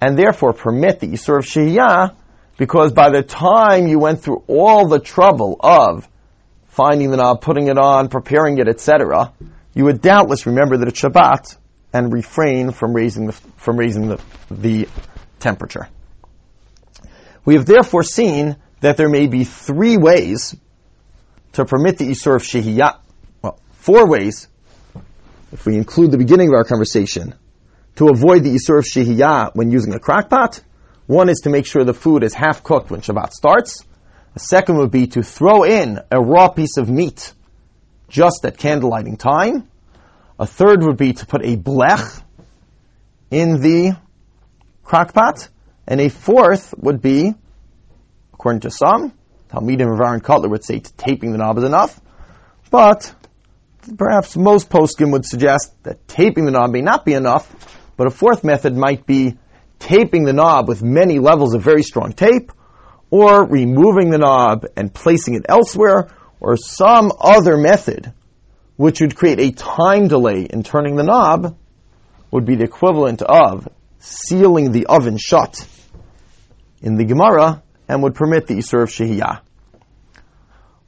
and 0.01 0.17
therefore 0.17 0.53
permit 0.53 0.99
the 0.99 1.07
Isur 1.07 1.39
of 1.39 1.45
Shehiyah, 1.45 2.15
because 2.57 2.93
by 2.93 3.09
the 3.09 3.23
time 3.23 3.87
you 3.87 3.99
went 3.99 4.21
through 4.21 4.43
all 4.47 4.87
the 4.87 4.99
trouble 4.99 5.57
of 5.59 6.07
finding 6.67 7.11
the 7.11 7.17
knob, 7.17 7.41
putting 7.41 7.67
it 7.67 7.77
on, 7.77 8.09
preparing 8.09 8.57
it, 8.57 8.67
etc., 8.67 9.33
you 9.73 9.85
would 9.85 10.01
doubtless 10.01 10.45
remember 10.45 10.77
that 10.77 10.87
it's 10.87 11.01
Shabbat 11.01 11.57
and 11.93 12.11
refrain 12.11 12.71
from 12.71 12.93
raising 12.93 13.27
the, 13.27 13.33
from 13.57 13.77
raising 13.77 14.07
the, 14.07 14.21
the 14.49 14.87
temperature. 15.39 15.87
We 17.45 17.55
have 17.55 17.65
therefore 17.65 18.03
seen 18.03 18.55
that 18.81 18.97
there 18.97 19.09
may 19.09 19.27
be 19.27 19.43
three 19.43 19.97
ways 19.97 20.55
to 21.53 21.65
permit 21.65 21.97
the 21.97 22.09
Isur 22.09 22.35
of 22.35 22.43
Shehiyah, 22.43 22.99
well, 23.41 23.59
four 23.73 24.07
ways, 24.07 24.47
if 25.53 25.67
we 25.67 25.77
include 25.77 26.09
the 26.11 26.17
beginning 26.17 26.47
of 26.49 26.55
our 26.55 26.63
conversation, 26.63 27.35
to 27.95 28.09
avoid 28.09 28.43
the 28.43 28.55
Isur 28.55 28.79
of 28.79 28.85
Shehiyah 28.85 29.55
when 29.55 29.69
using 29.69 29.93
a 29.93 29.99
crock 29.99 30.29
pot. 30.29 30.59
One 31.05 31.29
is 31.29 31.41
to 31.43 31.51
make 31.51 31.67
sure 31.67 31.83
the 31.83 31.93
food 31.93 32.23
is 32.23 32.33
half 32.33 32.63
cooked 32.63 32.89
when 32.89 33.01
Shabbat 33.01 33.31
starts. 33.31 33.85
A 34.35 34.39
second 34.39 34.77
would 34.77 34.89
be 34.89 35.07
to 35.07 35.21
throw 35.21 35.63
in 35.63 35.99
a 36.09 36.19
raw 36.19 36.49
piece 36.49 36.77
of 36.77 36.89
meat 36.89 37.33
just 38.09 38.43
at 38.45 38.57
candlelighting 38.57 39.19
time. 39.19 39.69
A 40.39 40.47
third 40.47 40.83
would 40.83 40.97
be 40.97 41.13
to 41.13 41.25
put 41.27 41.45
a 41.45 41.55
blech 41.55 42.23
in 43.29 43.61
the 43.61 43.95
crockpot. 44.83 45.49
And 45.85 46.01
a 46.01 46.09
fourth 46.09 46.73
would 46.77 47.01
be, 47.01 47.35
according 48.33 48.61
to 48.61 48.71
some, 48.71 49.13
Talmidim 49.49 49.93
of 49.93 49.99
Aaron 49.99 50.21
Kotler 50.21 50.49
would 50.49 50.63
say 50.63 50.79
taping 50.79 51.31
the 51.31 51.37
knob 51.37 51.59
is 51.59 51.63
enough. 51.63 51.99
But 52.71 53.13
perhaps 53.97 54.35
most 54.35 54.69
poskim 54.69 55.11
would 55.11 55.25
suggest 55.25 55.71
that 55.83 56.07
taping 56.07 56.45
the 56.45 56.51
knob 56.51 56.71
may 56.71 56.81
not 56.81 57.05
be 57.05 57.13
enough, 57.13 57.49
but 57.97 58.07
a 58.07 58.11
fourth 58.11 58.43
method 58.43 58.75
might 58.75 59.05
be 59.05 59.37
taping 59.79 60.23
the 60.23 60.33
knob 60.33 60.67
with 60.67 60.81
many 60.81 61.19
levels 61.19 61.53
of 61.53 61.61
very 61.61 61.83
strong 61.83 62.13
tape, 62.13 62.51
or 63.09 63.45
removing 63.45 64.09
the 64.09 64.17
knob 64.17 64.65
and 64.75 64.93
placing 64.93 65.35
it 65.35 65.45
elsewhere, 65.47 66.09
or 66.39 66.57
some 66.57 67.11
other 67.19 67.57
method 67.57 68.13
which 68.75 69.01
would 69.01 69.15
create 69.15 69.39
a 69.39 69.51
time 69.51 70.07
delay 70.07 70.47
in 70.49 70.63
turning 70.63 70.95
the 70.95 71.03
knob, 71.03 71.55
would 72.31 72.45
be 72.45 72.55
the 72.55 72.63
equivalent 72.63 73.21
of 73.21 73.67
sealing 73.99 74.71
the 74.71 74.87
oven 74.87 75.17
shut 75.17 75.67
in 76.81 76.95
the 76.95 77.05
Gemara 77.05 77.61
and 77.87 78.01
would 78.01 78.15
permit 78.15 78.47
the 78.47 78.55
Isur 78.55 78.83
of 78.83 78.89
Shehiyah. 78.89 79.41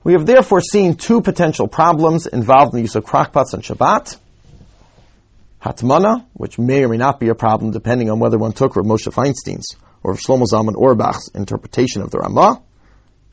We 0.05 0.13
have 0.13 0.27
therefore 0.27 0.61
seen 0.61 0.97
two 0.97 1.21
potential 1.21 1.67
problems 1.67 2.27
involved 2.27 2.73
in 2.73 2.77
the 2.77 2.83
use 2.83 2.95
of 2.95 3.05
crockpots 3.05 3.55
on 3.55 3.61
Shabbat. 3.61 4.17
Hatmana, 5.59 6.27
which 6.33 6.59
may 6.59 6.83
or 6.83 6.89
may 6.89 6.97
not 6.97 7.19
be 7.19 7.29
a 7.29 7.33
problem 7.33 7.71
depending 7.71 8.11
on 8.11 8.19
whether 8.19 8.37
one 8.37 8.51
took 8.51 8.75
Rav 8.75 8.85
Moshe 8.85 9.11
Feinstein's 9.11 9.75
or 10.03 10.13
Shlomo 10.13 10.43
Zalman 10.43 10.75
Auerbach's 10.75 11.31
interpretation 11.33 12.03
of 12.03 12.11
the 12.11 12.19
Ramah, 12.19 12.61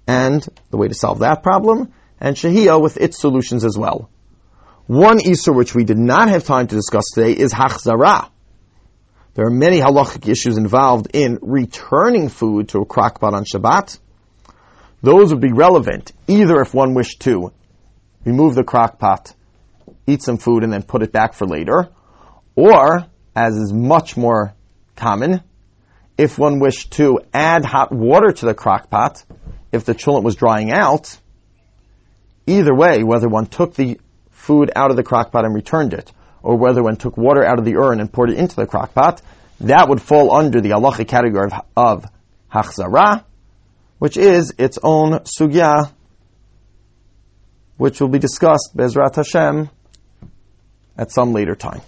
and 0.07 0.49
the 0.71 0.79
way 0.79 0.89
to 0.89 0.95
solve 0.95 1.19
that 1.19 1.43
problem, 1.43 1.93
and 2.19 2.37
Shehiyah 2.37 2.81
with 2.81 2.97
its 2.97 3.21
solutions 3.21 3.67
as 3.67 3.77
well. 3.77 4.09
One 4.87 5.19
Isur 5.19 5.55
which 5.55 5.75
we 5.75 5.85
did 5.85 5.99
not 5.99 6.31
have 6.31 6.45
time 6.45 6.69
to 6.69 6.75
discuss 6.75 7.05
today 7.15 7.33
is 7.33 7.53
Hachzara. 7.53 8.31
There 9.35 9.47
are 9.47 9.51
many 9.51 9.79
halachic 9.79 10.27
issues 10.27 10.57
involved 10.57 11.09
in 11.13 11.39
returning 11.43 12.31
food 12.31 12.71
to 12.71 12.79
a 12.79 12.87
crockpot 12.87 13.35
on 13.35 13.45
Shabbat. 13.45 13.99
Those 15.03 15.33
would 15.33 15.43
be 15.43 15.53
relevant 15.53 16.13
either 16.29 16.61
if 16.61 16.73
one 16.73 16.95
wished 16.95 17.21
to 17.21 17.53
remove 18.25 18.55
the 18.55 18.65
crock 18.65 18.99
pot, 18.99 19.35
eat 20.07 20.23
some 20.23 20.39
food, 20.39 20.63
and 20.63 20.73
then 20.73 20.83
put 20.83 21.03
it 21.03 21.13
back 21.13 21.35
for 21.35 21.47
later, 21.47 21.89
or, 22.55 23.07
as 23.35 23.57
is 23.57 23.73
much 23.73 24.17
more 24.17 24.55
common, 24.97 25.43
if 26.17 26.39
one 26.39 26.61
wished 26.61 26.93
to 26.93 27.21
add 27.35 27.65
hot 27.65 27.93
water 27.93 28.31
to 28.33 28.47
the 28.47 28.55
crock 28.55 28.91
pot, 28.91 29.25
if 29.73 29.85
the 29.85 29.95
cholent 29.95 30.23
was 30.23 30.37
drying 30.37 30.71
out, 30.71 31.19
either 32.47 32.75
way, 32.75 33.03
whether 33.03 33.29
one 33.29 33.47
took 33.47 33.75
the 33.75 33.99
food 34.31 34.71
out 34.77 34.91
of 34.91 34.97
the 34.97 35.03
crock 35.03 35.33
pot 35.33 35.45
and 35.45 35.55
returned 35.55 35.95
it, 35.95 36.13
or 36.43 36.57
whether 36.57 36.83
one 36.83 36.97
took 36.97 37.17
water 37.17 37.45
out 37.45 37.59
of 37.59 37.65
the 37.65 37.77
urn 37.77 38.01
and 38.01 38.13
poured 38.13 38.31
it 38.31 38.39
into 38.39 38.57
the 38.57 38.67
crock 38.67 38.95
pot, 38.95 39.23
that 39.61 39.89
would 39.89 40.03
fall 40.03 40.33
under 40.33 40.61
the 40.61 40.71
halachic 40.71 41.09
category 41.09 41.51
of, 41.51 41.61
of 41.77 42.11
hachzara, 42.53 43.25
which 44.03 44.17
is 44.17 44.53
its 44.59 44.81
own 44.83 45.13
sugya, 45.21 45.93
which 47.77 48.01
will 48.01 48.09
be 48.09 48.19
discussed, 48.19 48.71
Bezrat 48.77 49.15
Hashem, 49.15 49.71
at 50.99 51.13
some 51.13 51.33
later 51.33 51.55
time. 51.55 51.83